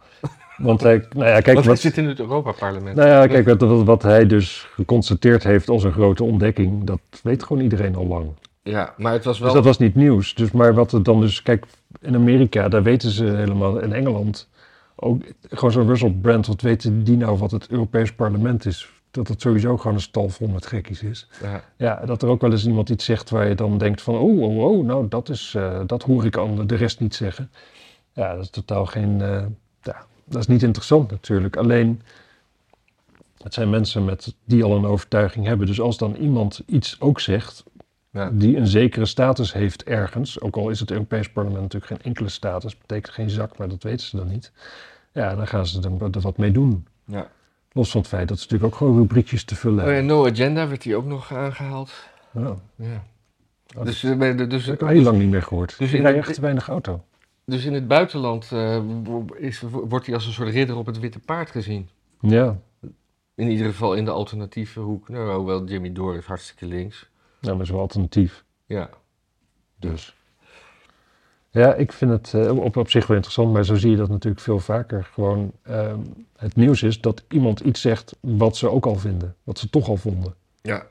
[0.57, 2.97] Want hij, nou ja, kijk, wat, zit in het Europaparlement.
[2.97, 7.01] nou ja, kijk wat, wat, wat hij dus geconstateerd heeft als een grote ontdekking, dat
[7.23, 8.29] weet gewoon iedereen al lang.
[8.63, 9.47] Ja, maar het was wel.
[9.47, 10.35] Dus dat was niet nieuws.
[10.35, 11.67] Dus, maar wat er dan dus, kijk,
[12.01, 14.49] in Amerika, daar weten ze helemaal, in Engeland,
[14.97, 18.91] ook gewoon zo'n Russell Brand, wat weten die nou wat het Europees Parlement is?
[19.11, 21.29] Dat het sowieso gewoon een stal vol met gekkies is.
[21.43, 24.15] Ja, Ja, dat er ook wel eens iemand iets zegt waar je dan denkt van,
[24.15, 27.51] oh, oh, oh nou, dat, is, eh, dat hoor ik aan de rest niet zeggen.
[28.13, 29.45] Ja, dat is totaal geen, eh,
[29.83, 31.57] ja, dat is niet interessant natuurlijk.
[31.57, 32.03] Alleen,
[33.43, 35.67] het zijn mensen met, die al een overtuiging hebben.
[35.67, 37.65] Dus als dan iemand iets ook zegt,
[38.11, 38.31] ja.
[38.33, 42.29] die een zekere status heeft ergens, ook al is het Europees Parlement natuurlijk geen enkele
[42.29, 44.53] status, betekent geen zak, maar dat weten ze dan niet.
[45.13, 46.87] Ja, dan gaan ze er, er wat mee doen.
[47.05, 47.29] ja.
[47.73, 50.07] Los van het feit dat ze natuurlijk ook gewoon rubriekjes te vullen Oh ja, hebben.
[50.17, 51.91] no agenda werd hier ook nog aangehaald.
[52.33, 53.03] Ja, Ja.
[53.67, 55.79] dat Dus, eh, bij de- dus, heb ik al heel lang niet meer gehoord.
[55.79, 57.05] Dus ik rij echt te weinig auto.
[57.47, 58.83] Dus in het buitenland eh,
[59.37, 61.89] is, wordt hij als een soort ridder op het witte paard gezien.
[62.21, 62.57] Ja,
[63.35, 65.09] In ieder geval in de alternatieve hoek.
[65.09, 67.11] Nou, hoewel Jimmy Dore is hartstikke links.
[67.41, 68.45] nou, maar zo alternatief.
[68.67, 68.91] Ja.
[69.79, 70.17] Dus.
[71.51, 74.09] Ja, ik vind het eh, op, op zich wel interessant, maar zo zie je dat
[74.09, 75.05] natuurlijk veel vaker.
[75.05, 76.01] Gewoon, ehm,
[76.37, 79.89] het nieuws is dat iemand iets zegt wat ze ook al vinden, wat ze toch
[79.89, 80.35] al vonden.
[80.63, 80.87] Ja.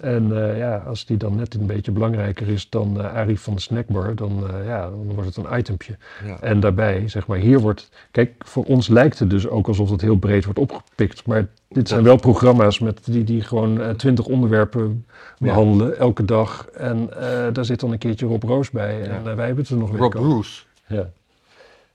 [0.00, 3.54] En eh, ja, als die dan net een beetje belangrijker is dan eh Arie van
[3.54, 5.96] de Snackbar, dan, eh, ja, dan wordt het een itempje.
[6.24, 6.40] ja.
[6.40, 7.90] En daarbij, zeg maar, hier wordt...
[8.10, 11.26] Kijk, voor ons lijkt het dus ook alsof het heel breed wordt opgepikt.
[11.26, 15.06] Maar dit zijn wel programma's met die, die gewoon twintig onderwerpen
[15.38, 16.66] behandelen, elke dag.
[16.66, 17.10] En
[17.52, 18.98] daar zit dan een keertje Rob Roos bij.
[18.98, 19.04] Ja.
[19.04, 20.32] En wij hebben het er nog Rob weken over.
[20.32, 20.62] Bruce.
[20.86, 21.10] Ja.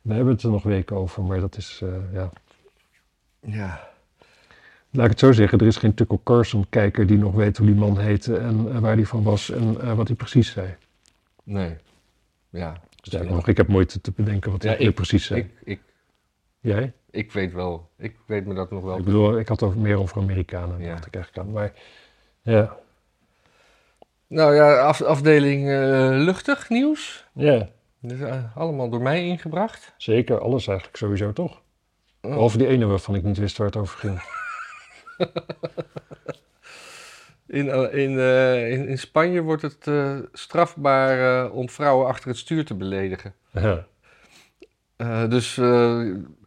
[0.01, 1.81] Wij hebben het er nog weken over, maar dat is,
[2.13, 2.29] ja...
[3.39, 3.93] Ja.
[4.95, 7.75] Laat ik het zo zeggen, er is geen Tucker Carlson-kijker die nog weet hoe die
[7.75, 10.75] man heette en eh, waar die van was en eh, wat hij precies zei.
[11.43, 11.75] Nee.
[12.49, 12.81] Ja.
[13.23, 15.39] Nog, ik heb moeite te bedenken wat hij Ja, weer ik- precies zei.
[15.39, 15.79] Ik, ik,
[16.59, 16.93] Jij?
[17.11, 17.89] ik weet wel.
[17.97, 18.97] Ik weet me dat nog wel.
[18.97, 20.89] Ik bedoel, ik had het over, meer over Amerikanen, Ja.
[20.89, 21.53] dacht ik eigenlijk aan.
[21.53, 21.71] Maar
[22.41, 22.77] ja,
[24.27, 27.25] Nou ja, af, afdeling eh, luchtig nieuws.
[27.33, 27.69] ja,
[28.01, 28.19] Dus,
[28.55, 29.93] allemaal door mij ingebracht.
[29.97, 30.39] zeker.
[30.39, 31.61] Alles eigenlijk sowieso toch?
[32.21, 32.31] Oh.
[32.31, 34.21] Behalve die ene waarvan ik niet wist waar het over ging.
[37.47, 42.37] In, eh, in, eh, in, in Spanje wordt het eh, strafbaar om vrouwen achter het
[42.37, 43.33] stuur te beledigen.
[43.51, 43.85] Ja.
[45.27, 45.61] Dus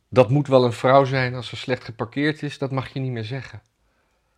[0.09, 2.59] dat moet wel een vrouw zijn als ze slecht geparkeerd is.
[2.59, 3.63] Dat mag je niet meer zeggen.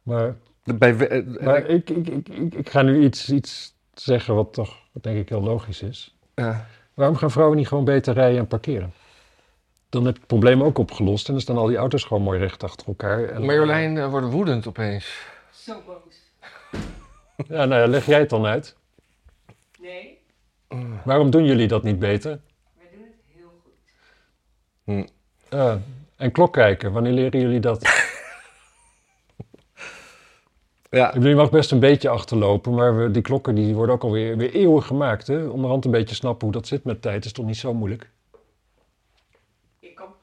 [0.02, 5.02] Maar, Bij, maar ik, ik, ik, ik, ga nu iets, iets zeggen wat toch, wat
[5.02, 6.16] denk ik heel logisch is.
[6.94, 8.92] Waarom gaan vrouwen niet gewoon beter rijden en parkeren?
[9.90, 12.38] Dan heb je het probleem ook opgelost en dan staan al die auto's gewoon mooi
[12.38, 13.24] recht achter elkaar.
[13.24, 15.26] En, Marjolein eh, wordt woedend opeens.
[15.52, 16.18] Zo boos.
[17.48, 18.76] Ja, nou ja, leg jij het dan uit.
[19.80, 20.18] Nee,
[21.04, 22.40] Waarom doen jullie dat niet beter?
[22.76, 23.72] wij doen het heel goed.
[24.84, 25.06] Hm.
[25.56, 25.80] Ja,
[26.16, 27.82] en klok kijken, wanneer leren jullie dat?
[30.90, 33.94] Ja, Ik bedoel, je mag best een beetje achterlopen, maar we, die klokken die worden
[33.94, 35.26] ook alweer weer eeuwen gemaakt.
[35.26, 35.46] Hè?
[35.46, 38.10] Onderhand een beetje snappen hoe dat zit met tijd is toch niet zo moeilijk?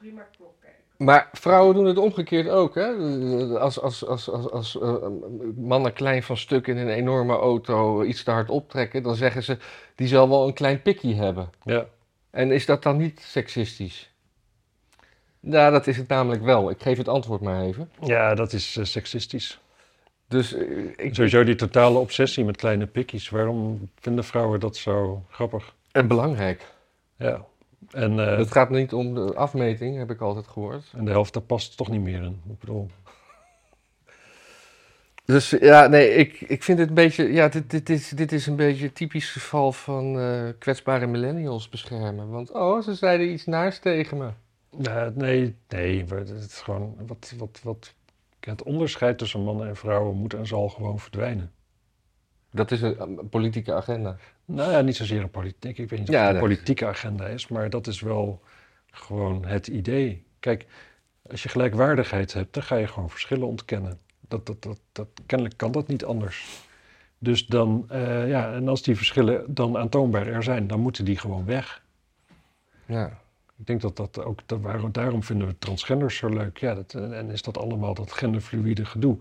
[0.07, 1.05] Ik kan prima klok kijken.
[1.05, 2.75] maar vrouwen doen het omgekeerd ook.
[2.75, 2.87] Hè?
[3.59, 5.07] Als, als, als, als, als eh,
[5.55, 9.57] mannen klein van stuk in een enorme auto iets te hard optrekken, dan zeggen ze,
[9.95, 11.49] die zal wel een klein pikkie hebben.
[11.63, 11.85] Ja.
[12.29, 14.11] En is dat dan niet seksistisch?
[15.39, 16.69] Ja, dat is het namelijk wel.
[16.69, 17.89] Ik geef het antwoord maar even.
[18.01, 19.59] Ja, dat is eh, seksistisch.
[20.27, 23.29] Dus eh, ik, Sowieso die totale obsessie met kleine pikkies.
[23.29, 25.75] Waarom vinden vrouwen dat zo grappig?
[25.91, 26.65] en belangrijk.
[27.17, 27.45] Ja.
[27.91, 30.93] En, eh, Het gaat niet om de afmeting, heb ik altijd gehoord.
[30.95, 32.41] en de helft daar past toch niet meer in.
[32.49, 32.89] Ik bedoel,
[35.25, 38.47] Dus ja, nee, ik, ik vind het een beetje, ja, dit, dit, is, dit is
[38.47, 42.29] een beetje een typisch geval van eh, kwetsbare millennials beschermen.
[42.29, 44.29] Want, oh, ze zeiden iets naars tegen me.
[45.13, 47.93] nee, nee, het is gewoon wat, wat, wat.
[48.39, 51.51] Het onderscheid tussen mannen en vrouwen moet en zal gewoon verdwijnen.
[52.51, 54.17] Dat is een, een politieke agenda.
[54.47, 55.77] Nou ja, niet zozeer een politiek.
[55.77, 58.41] Ik weet niet of Ja, het een dat- politieke agenda is, maar dat is wel
[58.91, 60.25] gewoon het idee.
[60.39, 60.65] Kijk,
[61.29, 63.99] als je gelijkwaardigheid hebt, dan ga je gewoon verschillen ontkennen.
[64.27, 66.65] Dat, dat, dat, dat, kennelijk kan dat niet anders.
[67.19, 71.17] Dus dan, eh, ja, en als die verschillen dan aantoonbaar er zijn, dan moeten die
[71.17, 71.81] gewoon weg.
[72.85, 73.19] Ja.
[73.57, 76.57] Ik denk dat dat ook, dat, waarom, daarom vinden we transgenders zo leuk.
[76.57, 79.17] Ja, dat, en en is dat allemaal dat genderfluïde gedoe.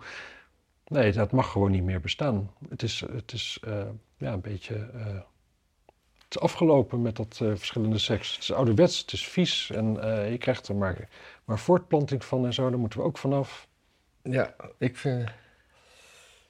[0.87, 2.51] Nee, dat mag gewoon niet meer bestaan.
[2.69, 3.81] Het is, het is eh,
[4.17, 5.17] ja, een beetje, eh,
[6.29, 8.33] is afgelopen met dat eh, verschillende seks.
[8.35, 11.09] Het is ouderwets, het is vies en eh, je krijgt er maar,
[11.45, 13.69] maar voortplanting van en zo, daar moeten we ook vanaf.
[14.23, 15.31] Ja, ik vind...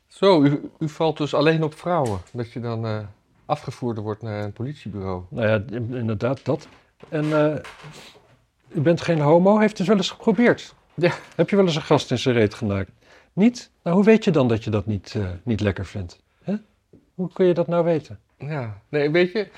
[0.07, 2.20] Zo, u, u valt dus alleen op vrouwen.
[2.32, 2.99] Dat je dan eh,
[3.47, 5.22] afgevoerd wordt naar een politiebureau.
[5.28, 6.68] Nou ja, in- inderdaad, dat.
[7.09, 7.62] En eh,
[8.68, 10.74] u bent geen homo, heeft het wel eens geprobeerd?
[10.95, 11.12] Ja.
[11.37, 12.91] Heb je wel eens een gast in zijn reet genakt?
[13.37, 13.70] Niet?
[13.82, 16.20] Nou, hoe weet je dan dat je dat niet, eh, niet lekker vindt?
[16.43, 16.55] Hè?
[17.14, 18.20] Hoe kun je dat nou weten?
[18.39, 19.49] Ja, nee, weet je...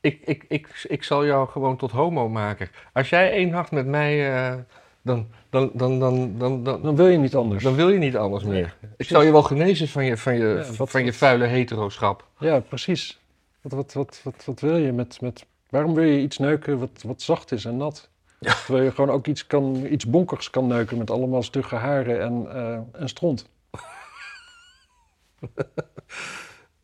[0.00, 2.68] Ik, ik, ik, ik zal jou gewoon tot homo maken.
[2.92, 4.34] Als jij één nacht met mij...
[4.52, 4.58] eh,
[5.02, 7.62] dan, dan, dan, dan, dan, dan, Dan wil je niet anders.
[7.62, 8.76] dan wil je niet anders meer.
[8.96, 12.28] Ik zal je wel genezen van je, van je, Ja, wat- van je vuile heteroschap.
[12.38, 13.20] Ja, precies.
[13.60, 15.46] Wat, wat, wat, wat, wat wil je met, met...
[15.70, 18.08] Waarom wil je iets neuken wat, wat zacht is en nat?
[18.44, 22.46] Terwijl je gewoon ook iets, kan, iets bonkigs kan neuken met allemaal stugge haren en,
[22.52, 23.46] eh, en stront.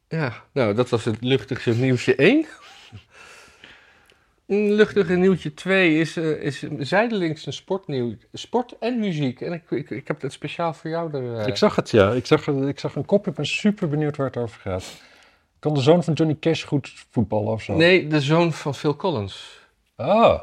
[0.08, 2.46] Ja, nou, dat was het luchtige nieuwtje 1.
[4.46, 8.14] Een luchtige nieuwtje 2 is, eh, is zijdelings een sportnieuw.
[8.32, 9.40] Sport en muziek.
[9.40, 11.38] En ik, ik, ik heb het speciaal voor jou er...
[11.40, 12.12] eh, Ik zag het, ja.
[12.12, 13.26] Ik zag, ik zag een kop.
[13.26, 15.00] Ik ben super benieuwd waar het over gaat.
[15.58, 17.76] Kan de zoon van Johnny Cash goed voetballen of zo?
[17.76, 19.60] Nee, de zoon van Phil Collins.
[19.96, 20.40] Ah,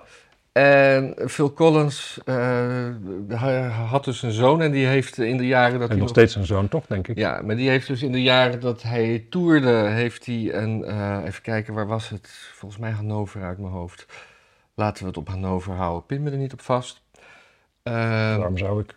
[0.58, 5.88] En Phil Collins eh, had dus een zoon en die heeft in de jaren dat
[5.88, 7.18] hij hij nog steeds een zoon, toch, denk ik?
[7.18, 11.22] Ja, maar die heeft dus in de jaren dat hij toerde, heeft hij een, eh,
[11.26, 12.30] even kijken, waar was het?
[12.54, 14.06] Volgens mij Hannover uit mijn hoofd.
[14.76, 16.06] Laten we het op Hannover houden.
[16.06, 17.02] Pin me er niet op vast.
[17.84, 17.94] Eh,
[18.38, 18.96] Waarom zou ik?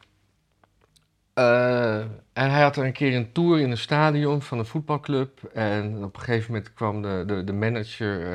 [2.32, 5.42] en hij had er een keer een tour in een stadion van een voetbalclub.
[5.54, 8.26] En op een gegeven moment kwam de, de, de manager.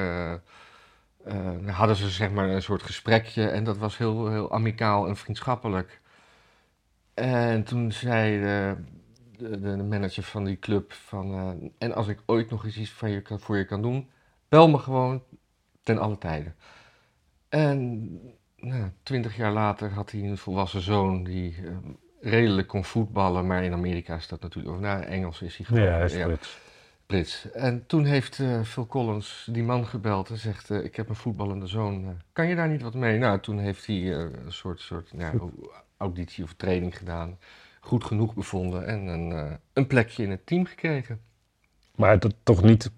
[1.26, 3.48] Eh, hadden ze zeg maar een soort gesprekje.
[3.48, 6.02] En dat was heel, heel amicaal en vriendschappelijk.
[7.14, 8.76] En toen zei de,
[9.38, 12.92] de, de manager van die club: van, eh, En als ik ooit nog eens iets
[12.92, 14.10] van je, kan- voor je kan doen,
[14.50, 15.24] bel me gewoon
[15.84, 16.56] ten alle tijden.
[17.50, 18.10] En
[18.58, 21.78] nou, twintig jaar later had hij een volwassen zoon die eh,
[22.22, 25.82] redelijk kon voetballen, maar in Amerika is dat natuurlijk, of nou, Engels is hij gewoon.
[25.92, 26.28] hij is ja,
[27.06, 27.52] Brits.
[27.52, 31.16] En toen heeft eh, Phil Collins die man gebeld en zegt, eh, ik heb een
[31.16, 33.18] voetballende zoon, eh, kan je daar niet wat mee?
[33.18, 35.52] Nou, toen heeft hij een soort, soort nou,
[35.98, 37.38] auditie of training gedaan,
[37.80, 41.20] goed genoeg bevonden en een, een plekje in het team gekregen.
[41.96, 42.92] Maar dat toch niet...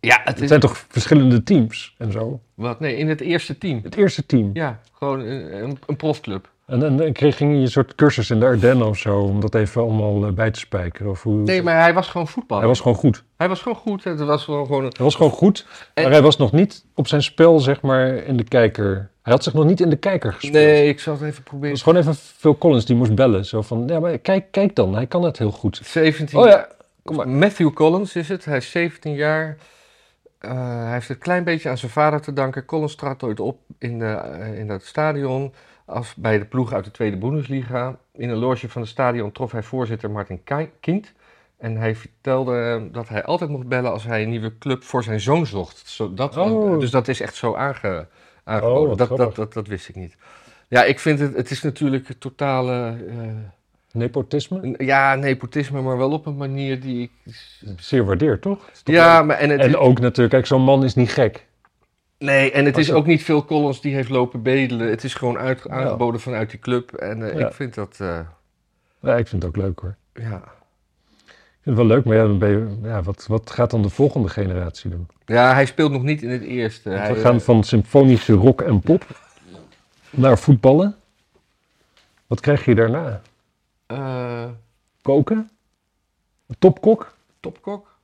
[0.00, 0.48] Ja, het Het is...
[0.48, 2.40] zijn toch verschillende teams en zo?
[2.54, 2.80] Wat?
[2.80, 3.80] Nee, in het eerste team.
[3.82, 4.50] Het eerste team.
[4.52, 6.50] Ja, gewoon een, een, een profclub.
[6.66, 9.18] En dan en kreeg ging je een soort cursus in de Ardennen of zo...
[9.18, 11.10] om dat even allemaal eh, bij te spijkeren?
[11.10, 11.34] Of hoe...
[11.36, 12.62] Nee, maar hij was gewoon voetballer.
[12.62, 13.24] Hij was gewoon goed.
[13.36, 14.04] Hij was gewoon goed.
[14.04, 14.82] Het was gewoon.
[14.82, 18.08] Hij was gewoon goed, En- maar hij was nog niet op zijn spel, zeg maar,
[18.08, 19.10] in de kijker.
[19.22, 20.52] Hij had zich nog niet in de kijker gespeeld.
[20.54, 21.70] Nee, ik zal het even Het proberen.
[21.70, 23.44] was gewoon even Phil Collins die moest bellen.
[23.44, 25.80] Zo van, ja, maar kijk, kijk dan, hij kan het heel goed.
[25.84, 26.68] 17 Oh ja,
[27.02, 27.28] kom maar.
[27.28, 28.44] Matthew Collins is het.
[28.44, 29.56] Hij is 17 jaar.
[30.38, 30.50] Eh,
[30.82, 32.64] hij heeft het een klein beetje aan zijn vader te danken.
[32.64, 35.52] Collins trad ooit op in, de, eh, in dat stadion
[35.86, 37.96] als bij de ploeg uit de Tweede Bundesliga.
[38.12, 41.12] In een loge van het stadion trof hij voorzitter Martin Ki- Kind.
[41.58, 45.02] En hij vertelde eh, dat hij altijd mocht bellen als hij een nieuwe club voor
[45.02, 45.82] zijn zoon zocht.
[45.88, 46.80] Zo, dat, Oh.
[46.80, 48.06] Dus dat is echt zo aange,
[48.44, 48.90] aangeboden.
[48.90, 50.16] Oh, dat, dat, dat, dat wist ik niet.
[50.68, 53.16] Ja, ik vind het, het is natuurlijk een totale, eh,
[53.92, 54.74] Nepotisme?
[54.78, 57.34] ja, nepotisme, maar wel op een manier die ik...
[57.76, 58.70] Zeer waardeerd, toch?
[58.84, 61.45] Ja, maar en het En ook natuurlijk, kijk, zo'n man is niet gek.
[62.18, 64.88] Nee, en het is ook niet Phil Collins die heeft lopen bedelen.
[64.88, 66.92] Het is gewoon uit, aangeboden vanuit die club.
[66.92, 67.46] En eh, Ja.
[67.46, 68.20] ik vind dat, eh,
[69.00, 69.96] Ja, ik vind het ook leuk hoor.
[70.12, 70.54] ja.
[71.26, 73.82] Ik vind het wel leuk, maar ja, dan ben je, ja, wat, wat gaat dan
[73.82, 75.08] de volgende generatie doen?
[75.24, 76.88] Ja, hij speelt nog niet in het eerste.
[76.88, 79.04] Want Hij, we gaan eh, van symfonische rock en pop
[80.10, 80.96] naar voetballen.
[82.26, 83.20] Wat krijg je daarna?
[85.02, 85.50] Koken?
[86.58, 87.14] Topkok?
[87.40, 87.94] topkok?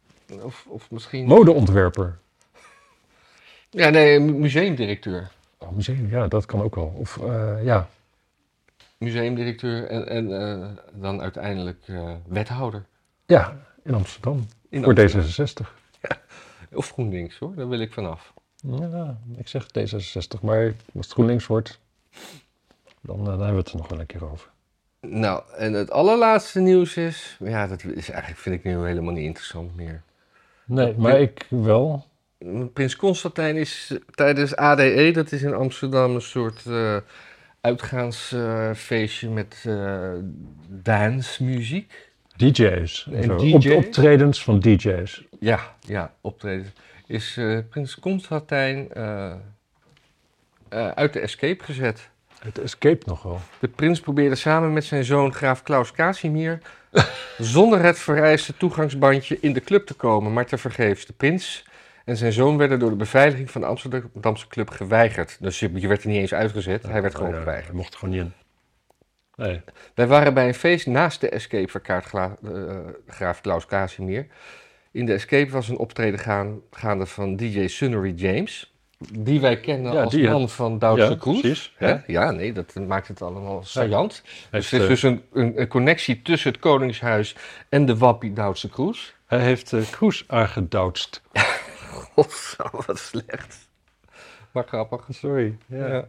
[0.42, 1.26] Of, of misschien...
[1.26, 2.18] Modeontwerper?
[3.74, 5.30] Ja, nee, mu- museumdirecteur.
[5.58, 6.94] Oh, museum, ja, dat kan ook wel.
[6.96, 7.88] Of eh, ja,
[8.98, 12.84] Museumdirecteur en, en eh, dan uiteindelijk eh, wethouder.
[13.26, 14.46] ja, in Amsterdam.
[14.68, 15.66] In voor Amsterdam.
[15.66, 15.66] D66.
[16.72, 18.32] Of GroenLinks hoor, daar wil ik vanaf.
[18.56, 20.64] Ja, ik zeg D66, maar
[20.94, 21.78] als het GroenLinks wordt,
[23.00, 24.50] dan, dan hebben we het er nog wel een keer over.
[25.00, 27.36] Nou, en het allerlaatste nieuws is...
[27.40, 30.02] Ja, dat is eigenlijk, vind ik nu helemaal niet interessant meer.
[30.64, 32.06] Nee, maar ik wel.
[32.72, 36.96] Prins Constantijn is tijdens ADE, dat is in Amsterdam een soort eh
[37.60, 40.10] uitgaansfeestje met eh
[40.68, 42.10] dancemuziek.
[42.36, 43.08] DJ's.
[43.12, 43.36] en.
[43.36, 43.66] DJ's?
[43.66, 45.24] Op, optredens van DJ's.
[45.40, 46.72] Ja, ja, optreden.
[47.06, 48.88] Is eh, Prins Constantijn
[50.94, 52.10] uit de escape gezet.
[52.42, 53.40] Het escape nog wel.
[53.58, 56.58] De prins probeerde samen met zijn zoon graaf Klaus Casimir
[57.38, 61.06] zonder het vereiste toegangsbandje in de club te komen, maar tevergeefs.
[61.06, 61.64] De prins
[62.04, 65.36] en zijn zoon werden door de beveiliging van de Amsterdamse club geweigerd.
[65.40, 67.66] Dus je, je werd er niet eens uitgezet, hij werd gewoon geweigerd.
[67.66, 68.32] Hij mocht er gewoon niet in.
[69.36, 69.60] Nee.
[69.94, 72.76] Wij waren bij een feest naast de Escape van kaartgraaf eh,
[73.06, 74.26] graaf Klaus Casimir.
[74.92, 78.74] In de Escape was een optreden gaan, gaande van DJ Sunnery James.
[79.18, 81.40] Die wij kennen Ja, als man van Duitse Ja, Kroes.
[81.40, 81.88] precies, Hè?
[81.88, 82.02] ja.
[82.06, 84.22] Ja, nee, dat maakt het allemaal saillant.
[84.24, 87.36] Dus Heeft, er is eh, dus een, een, een connectie tussen het Koningshuis
[87.68, 89.14] en de wappie Duitse Kroes.
[89.26, 91.22] Hij heeft uh, Kroes aangedoutst.
[92.14, 93.68] God, wat slecht.
[94.52, 95.06] Maar grappig.
[95.08, 95.56] Sorry.
[95.66, 96.08] Ja, Ja.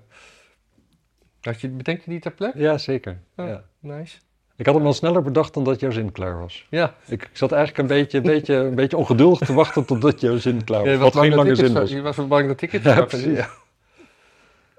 [1.41, 2.59] Had je, bedenk je die ter plekke?
[2.59, 3.19] Ja, zeker.
[3.35, 3.47] Oh.
[3.47, 3.63] Ja.
[3.79, 4.17] Nice.
[4.55, 6.65] Ik had hem al sneller bedacht dan dat jouw zin klaar was.
[6.69, 10.37] Ja, Ik, zat eigenlijk een beetje, een, beetje, een beetje ongeduldig te wachten totdat jouw
[10.37, 10.89] zin klaar was.
[10.89, 11.89] Ja, Wat bang geen lange zin was.
[11.89, 13.37] Je was bang dat ik het Ja, precies.
[13.37, 13.49] Ja.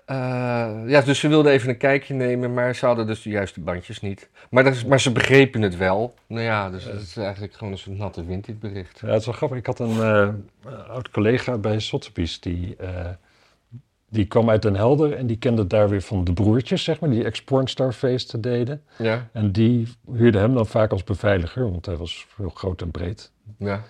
[0.04, 0.16] Eh,
[0.86, 4.00] ja, dus ze wilden even een kijkje nemen, maar ze hadden dus de juiste bandjes
[4.00, 4.28] niet.
[4.50, 6.14] Maar, dat is, maar ze begrepen het wel.
[6.26, 9.00] Nou ja, dus het is eigenlijk gewoon een soort natte wind, dit bericht.
[9.00, 9.58] Ja, het is wel grappig.
[9.58, 10.28] Ik had een eh,
[10.88, 13.08] oud collega bij Sotheby's die, eh,
[14.08, 17.10] die kwam uit Den Helder en die kende daar weer van de broertjes, zeg maar,
[17.10, 18.82] die ex-pornstar feesten deden.
[18.96, 22.90] Ja, En die huurde hem dan vaak als beveiliger, want hij was heel groot en
[22.90, 23.30] breed.
[23.58, 23.82] ja.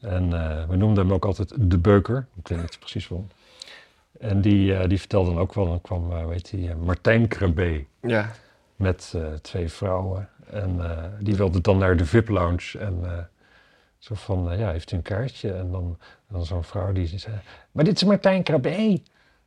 [0.00, 0.30] En
[0.68, 2.26] we noemden hem ook altijd de beuker.
[2.36, 3.28] Ik weet niet precies waarom.
[4.20, 7.84] En die, eh, die vertelde dan ook wel, dan kwam, eh weet je, Martijn Krabbe
[8.00, 8.30] Ja,
[8.76, 10.28] met eh, twee vrouwen.
[10.50, 12.78] En eh, die wilde dan naar de VIP-lounge.
[12.78, 13.18] En eh,
[13.98, 15.52] zo van, eh, ja, heeft u een kaartje?
[15.52, 15.98] En dan,
[16.28, 17.36] dan zo'n vrouw die zei,
[17.72, 19.00] maar dit is Martijn Krabbe.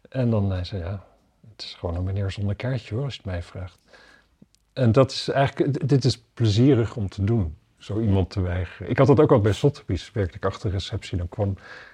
[0.10, 1.04] En dan hij zei ja,
[1.52, 3.80] het is gewoon een meneer zonder kaartje hoor, als je het mij vraagt.
[4.74, 8.90] En dat is eigenlijk, dit is plezierig om te doen, zo iemand te weigeren.
[8.90, 11.18] Ik had dat ook al bij Sotheby's, werkte ik achter receptie.
[11.18, 11.54] Dan kwam,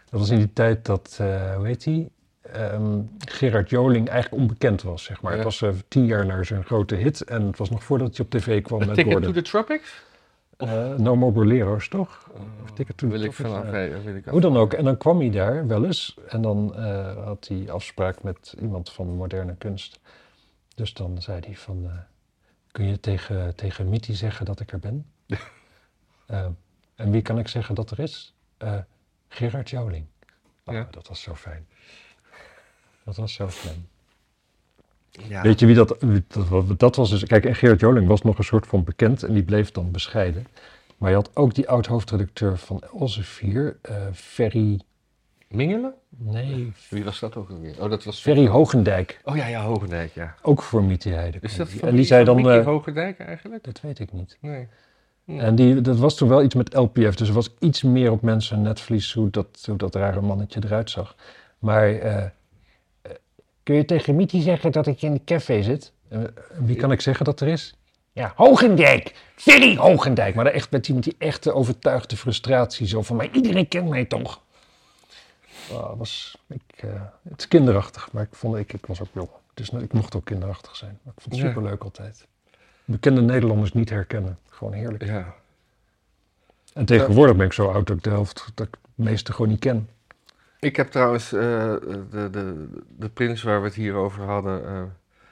[0.10, 2.10] dat was in die tijd dat, eh hoe heet hij?
[2.54, 5.32] Ehm, Gerard Joling eigenlijk onbekend was, zeg maar.
[5.32, 5.38] Ja.
[5.38, 8.26] Het was eh, tien jaar naar zijn grote hit en het was nog voordat hij
[8.26, 9.34] op tv kwam A met Ticket Gordon.
[9.34, 10.04] to the Tropics?
[10.58, 12.30] Eh, no More Bolero's, toch?
[12.64, 14.74] Of Ticket to the wil ik Tropics, vanaf, nee, wil ik Hoe dan ook.
[14.74, 16.18] En dan kwam hij daar wel eens.
[16.28, 20.00] En dan eh, had hij afspraak met iemand van moderne kunst.
[20.76, 21.90] Dus dan zei hij van...
[22.72, 25.06] kun je tegen, tegen Mitty zeggen dat ik er ben?
[26.96, 28.36] En wie kan ik zeggen dat er is?
[29.28, 30.06] Gerard Joling.
[30.64, 30.88] Ah, Ja.
[30.92, 31.68] Dat was zo fijn.
[33.06, 33.88] Dat was zo fijn.
[35.28, 35.42] Ja.
[35.42, 35.98] Weet je wie dat,
[36.28, 36.80] dat...
[36.80, 37.24] Dat was dus...
[37.24, 39.24] Kijk, en Gerard Joling was nog een soort van bekend.
[39.24, 40.48] En die bleef dan bescheiden.
[40.98, 43.78] Maar je had ook die oud-hoofdredacteur van Elsevier.
[43.82, 44.80] eh Ferry...
[45.48, 45.94] Mingelen?
[46.10, 47.84] Nee, Wie was dat ook alweer?
[47.84, 48.22] Oh, dat was...
[48.22, 50.36] Ferry Hogendijk, Oh ja, ja, Hogendijk, ja.
[50.42, 51.38] ook voor Mietje Heide.
[51.42, 53.64] Is dat van en die zei dan, Mickey eh, Hogendijk eigenlijk?
[53.64, 54.38] dat weet ik niet.
[54.42, 54.68] Nee.
[55.26, 58.22] En die, dat was toen wel iets met LPF, dus er was iets meer op
[58.22, 61.16] mensen netvlies hoe dat, hoe dat rare mannetje eruit zag.
[61.60, 62.24] Maar eh,
[63.66, 65.92] kun je tegen Mietje zeggen dat ik in de café zit?
[66.08, 66.20] Eh,
[66.60, 67.76] wie kan ik zeggen dat er is?
[68.12, 70.36] Ja, Hogendijk, Ferry Hogendijk.
[70.36, 74.42] Maar echt met iemand die echte overtuigde frustratie, zo van, maar iedereen kent mij toch?
[75.72, 76.90] Ah, was, ik, eh,
[77.30, 79.30] het is kinderachtig, maar ik, vond, ik, ik was ook jong.
[79.54, 81.00] Dus ik mocht ook kinderachtig zijn.
[81.04, 81.48] Maar ik vond het Ja.
[81.50, 82.26] superleuk altijd.
[82.86, 84.38] Bekende Nederlanders niet herkennen.
[84.50, 85.06] Gewoon heerlijk.
[85.06, 85.34] Ja.
[86.74, 89.50] En tegenwoordig ben ik zo oud dat ik de helft, dat ik het meeste gewoon
[89.52, 89.90] niet ken.
[90.60, 91.40] Ik heb trouwens eh,
[92.12, 94.66] de, de, de prins waar we het hier over hadden.
[94.66, 94.84] eh,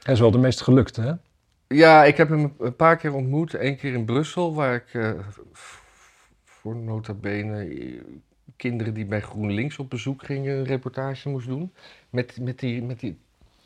[0.03, 1.13] Hij is wel de meest gelukte, hè?
[1.67, 3.53] ja, ik heb hem een paar keer ontmoet.
[3.53, 5.11] Eén keer in Brussel, waar ik eh,
[6.43, 7.69] voor nota bene
[8.57, 11.73] kinderen die bij GroenLinks op bezoek gingen een reportage moest doen.
[12.09, 13.17] Met, met, die, met die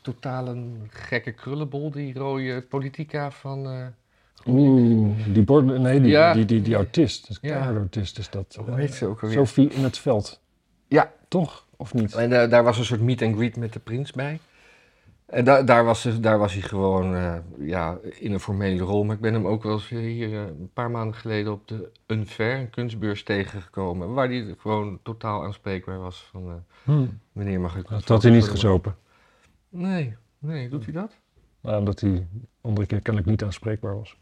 [0.02, 0.56] totale
[0.88, 3.66] gekke krullenbol, die rode politica van...
[3.66, 3.86] eh,
[4.46, 6.32] Oeh, die nee, die, Ja.
[6.32, 7.30] die, die, die autist.
[7.30, 7.56] Is Ja.
[7.70, 7.76] ja.
[7.76, 8.58] autist is dat.
[8.66, 9.36] hoe heet ze ook alweer?
[9.36, 10.40] Sophie in het veld.
[10.88, 11.12] Ja.
[11.28, 11.66] Toch?
[11.76, 12.14] Of niet?
[12.14, 14.40] En eh, daar was een soort meet and greet met de prins bij.
[15.26, 19.04] En da daar, was, daar was hij gewoon eh, ja, in een formele rol.
[19.04, 21.90] Maar ik ben hem ook wel eens hier eh, een paar maanden geleden op de
[22.06, 24.14] Unfair, een kunstbeurs, tegengekomen.
[24.14, 26.28] Waar hij gewoon totaal aanspreekbaar was.
[26.30, 27.06] Van, eh, Hm.
[27.32, 27.88] meneer, mag ik...
[27.88, 28.96] Dat had hij niet gezopen.
[29.68, 31.12] Nee, nee, doet hij dat?
[31.60, 32.26] Nou, omdat hij
[32.60, 34.16] andere keer kennelijk niet aanspreekbaar was.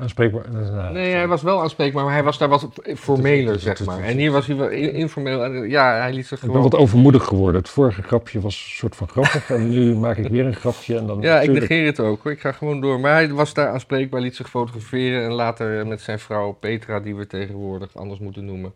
[0.00, 0.44] Aanspreekbaar?
[0.50, 4.02] nou, Nee, hij was wel aanspreekbaar, maar hij was daar wat formeler, zeg maar.
[4.02, 5.62] En hier was hij wel in- informeel.
[5.64, 6.70] Ja, hij liet zich Ik ben gewoon...
[6.70, 7.60] wat overmoedig geworden.
[7.60, 9.50] Het vorige grapje was een soort van grappig.
[9.50, 10.98] en nu maak ik weer een grapje.
[10.98, 12.32] En dan, Ja, ik negeer het ook hoor.
[12.32, 13.00] Ik ga gewoon door.
[13.00, 15.24] Maar hij was daar aanspreekbaar, liet zich fotograferen.
[15.24, 18.74] En later met zijn vrouw Petra, die we tegenwoordig anders moeten noemen.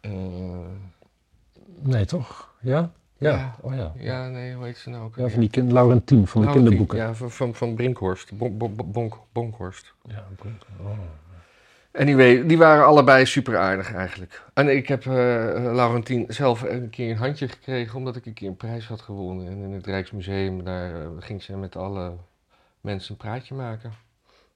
[0.00, 0.10] Eh,
[1.80, 2.48] Nee, toch?
[2.60, 2.90] Ja?
[3.18, 3.30] Ja.
[3.30, 3.54] Ja.
[3.60, 3.92] Oh ja.
[3.96, 5.16] ja, nee, hoe heet ze nou ook?
[5.16, 6.98] Ja, van die kind, Laurentien van de kinderboeken.
[6.98, 8.36] Ja, van, van, van Brinkhorst.
[8.36, 9.94] Bon, bon, bon- Bonk, Bonkhorst.
[10.02, 10.98] Ja, Brink- oh.
[11.92, 14.42] Anyway, die waren allebei super aardig eigenlijk.
[14.54, 15.12] En ik heb eh
[15.72, 19.46] Laurentien zelf een keer een handje gekregen, omdat ik een keer een prijs had gewonnen.
[19.46, 22.12] En in het Rijksmuseum, daar eh, ging ze met alle
[22.80, 23.92] mensen een praatje maken.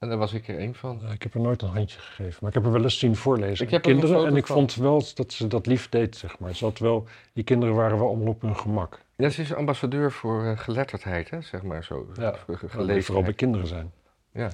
[0.03, 1.11] En daar was ik er één van.
[1.11, 3.65] Ik heb er nooit een handje gegeven, maar ik heb er wel eens zien voorlezen.
[3.65, 4.55] Ik heb er kinderen en ik van.
[4.55, 6.55] vond wel dat ze dat lief deed, zeg maar.
[6.55, 8.99] Ze had wel, die kinderen waren wel allemaal op hun gemak.
[9.15, 12.07] Ja, ze is ambassadeur voor eh, geletterdheid, hè, zeg maar zo.
[12.15, 13.05] Ja, Voor ge- Dat gelezenheid.
[13.05, 13.91] vooral bij kinderen zijn.
[14.31, 14.49] Ja.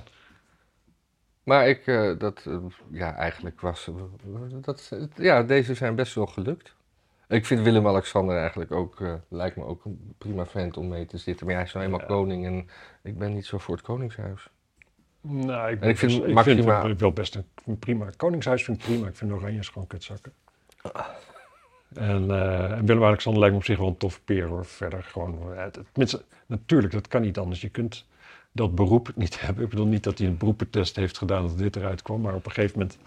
[1.43, 2.57] Maar ik, eh, dat, eh,
[2.91, 3.89] ja, eigenlijk was,
[4.61, 6.75] dat, ja, deze zijn best wel gelukt.
[7.27, 11.45] Ik vind Willem-Alexander eigenlijk ook, lijkt me ook een prima vent om mee te zitten.
[11.45, 12.05] Maar hij is nou eenmaal Ja.
[12.05, 12.69] koning en
[13.03, 14.49] ik ben niet zo voor het koningshuis.
[15.21, 18.09] Nou, ik, En ik vind best- vind wel best een, prima.
[18.17, 19.07] Koningshuis vind ik prima.
[19.07, 20.33] Ik vind Oranjes gewoon kutzakken.
[21.93, 24.65] En, eh, en Willem-Alexander lijkt me op zich wel een tof peer hoor.
[24.65, 25.53] Verder gewoon.
[25.53, 27.61] eh, het- tenminste, natuurlijk, dat kan niet anders.
[27.61, 28.05] Je kunt
[28.51, 29.63] dat beroep niet hebben.
[29.63, 32.21] Ik bedoel niet dat hij een beroepentest heeft gedaan dat dit eruit kwam.
[32.21, 32.97] Maar op een gegeven moment.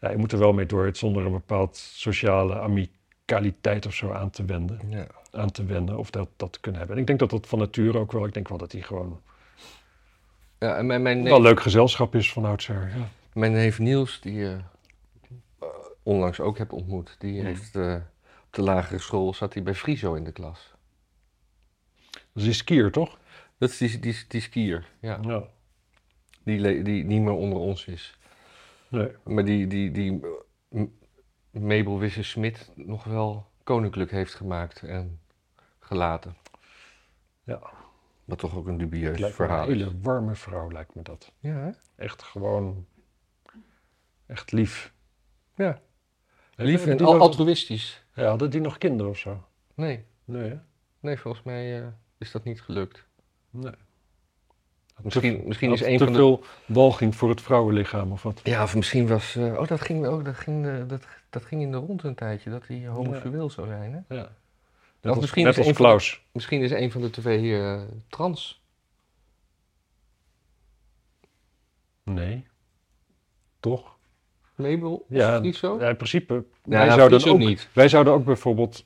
[0.00, 4.12] Ja, je moet er wel mee door het zonder een bepaald sociale amicaliteit of zo
[4.12, 4.80] aan te wenden.
[4.88, 5.06] Ja.
[5.30, 6.96] Aan te wenden of dat, dat te kunnen hebben.
[6.96, 8.26] En ik denk dat dat van nature ook wel.
[8.26, 9.20] Ik denk wel dat hij gewoon
[10.60, 12.92] Ja, en mijn, mijn, wel leuk gezelschap is van oudsher.
[12.96, 13.08] Ja.
[13.32, 14.58] mijn neef Niels, die je
[16.02, 17.94] onlangs ook heb ontmoet, die heeft eh,
[18.46, 20.74] op de lagere school, zat hij bij Friso in de klas.
[22.10, 23.18] Dat is die skier, toch?
[23.58, 25.18] Dat is die, die, die skier, ja.
[25.22, 25.44] Ja.
[26.42, 28.18] Die, die niet meer onder ons is.
[28.88, 29.08] Nee.
[29.24, 30.20] Maar die, die, die
[30.68, 30.82] eh,
[31.50, 35.20] Mabel Wisse-Smit nog wel koninklijk heeft gemaakt en
[35.78, 36.36] gelaten.
[37.44, 37.60] Ja.
[38.30, 39.76] Wat toch ook een dubieus lijkt een verhaal is.
[39.78, 41.32] hele warme vrouw, lijkt me dat.
[41.38, 41.70] Ja, hè?
[42.04, 42.86] Echt gewoon...
[44.26, 44.92] Echt lief.
[45.54, 45.80] Ja.
[46.54, 48.04] Lief en al- altruïstisch.
[48.14, 49.44] Ja, hadden die nog kinderen of zo?
[49.74, 50.58] Nee, Nee, hè?
[51.00, 51.86] nee volgens mij eh,
[52.18, 53.06] is dat niet gelukt.
[53.50, 53.72] Nee.
[55.02, 56.18] Misschien, misschien is een te van de...
[56.18, 58.40] veel walging voor het vrouwenlichaam of wat?
[58.44, 59.36] Ja, of misschien was...
[59.36, 62.14] eh, oh, dat ging, ook, dat, ging, eh, dat, dat ging in de rond een
[62.14, 64.14] tijdje, dat hij homoseksueel zou zijn, hè?
[64.16, 64.28] Ja.
[65.00, 66.22] Net als, misschien net is als Klaus.
[66.32, 68.62] Misschien is een van de twee eh, trans.
[72.02, 72.46] Nee.
[73.60, 73.96] Toch?
[74.54, 75.78] Mabel Ja, of Friso?
[75.80, 76.34] Ja, in principe.
[76.34, 77.68] Ja, wij, nou, zouden ook, niet.
[77.72, 78.84] wij zouden ook bijvoorbeeld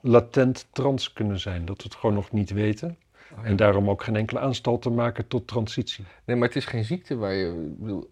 [0.00, 1.64] latent trans kunnen zijn.
[1.64, 2.96] Dat we het gewoon nog niet weten.
[3.32, 3.44] Oh, ja.
[3.44, 6.04] En daarom ook geen enkele aanstalten maken tot transitie.
[6.24, 7.46] Nee, maar het is geen ziekte waar je...
[7.46, 8.10] Ik bedoel,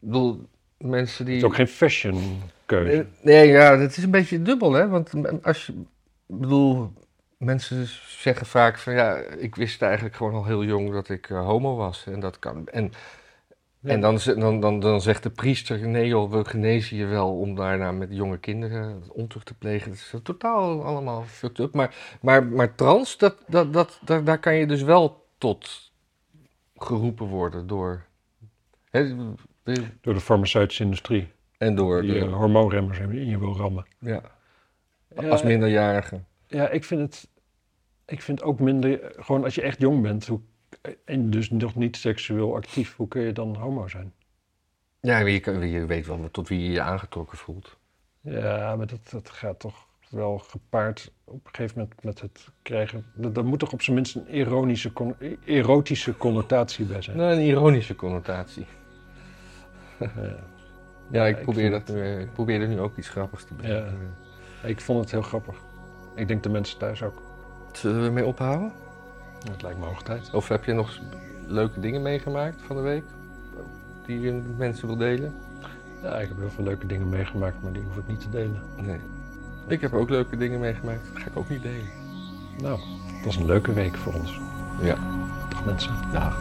[0.00, 1.34] bedoel mensen die...
[1.34, 2.92] Het is ook geen fashion keuze.
[2.96, 4.88] Nee, Nee, ja, dat is een beetje dubbel, hè?
[4.88, 5.12] Want
[5.42, 5.72] als je...
[6.30, 6.92] Ik bedoel,
[7.36, 8.92] mensen zeggen vaak van...
[8.92, 12.06] Ja, ik wist eigenlijk gewoon al heel jong dat ik eh, homo was.
[12.06, 12.66] En dat kan...
[12.68, 12.92] En,
[13.82, 13.90] Ja.
[13.90, 15.88] en dan, dan, dan, dan zegt de priester...
[15.88, 19.88] Nee joh, we genezen je wel om daarna met jonge kinderen ontucht te plegen.
[19.90, 21.74] Dat is totaal allemaal fucked up.
[21.74, 25.92] Maar, maar, maar trans, dat, dat, dat, daar, daar kan je dus wel tot
[26.76, 28.04] geroepen worden door...
[28.90, 29.16] Hè,
[29.62, 31.28] de- Door de farmaceutische industrie.
[31.58, 32.00] en door...
[32.02, 33.86] Die de- eh, hormoonremmers in je wil rammen.
[33.98, 34.20] Ja,
[35.16, 36.20] als minderjarige.
[36.46, 37.28] Ja, ik vind het.
[38.06, 39.12] Ik vind ook minder.
[39.16, 40.26] Gewoon als je echt jong bent.
[40.26, 40.40] Hoe,
[41.04, 42.96] en dus nog niet seksueel actief.
[42.96, 44.12] Hoe kun je dan homo zijn?
[45.00, 47.78] Ja, je, je weet wel tot wie je je aangetrokken voelt.
[48.20, 53.04] Ja, maar dat, dat gaat toch wel gepaard op een gegeven moment met het krijgen.
[53.34, 54.92] Er moet toch op zijn minst een ironische,
[55.44, 57.16] erotische connotatie bij zijn.
[57.16, 58.66] Nou, een ironische connotatie.
[59.98, 60.36] Ja.
[61.10, 64.16] Ja, ik probeer, dat nu, ik probeer er nu ook iets grappigs te bedenken.
[64.62, 65.54] Ik vond het heel grappig.
[66.14, 67.22] Ik denk de mensen thuis ook.
[67.72, 68.72] Zullen we ermee ophouden?
[69.50, 70.34] Het lijkt me hoog tijd.
[70.34, 70.98] Of heb je nog
[71.46, 73.04] leuke dingen meegemaakt van de week?
[74.06, 75.34] Die je met mensen wil delen?
[76.02, 78.62] Ja, ik heb heel veel leuke dingen meegemaakt, maar die hoef ik niet te delen.
[78.76, 79.00] Nee.
[79.66, 81.00] Ik heb ook leuke dingen meegemaakt.
[81.12, 81.88] Dat ga ik ook niet delen.
[82.62, 82.80] Nou,
[83.16, 84.40] het was een leuke week voor ons.
[84.80, 84.96] Ja.
[85.48, 85.94] Dag mensen.
[86.12, 86.40] Dag.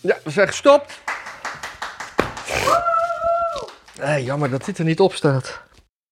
[0.00, 1.00] Ja, we zijn gestopt.
[4.02, 5.62] Eh, jammer dat dit er niet op staat.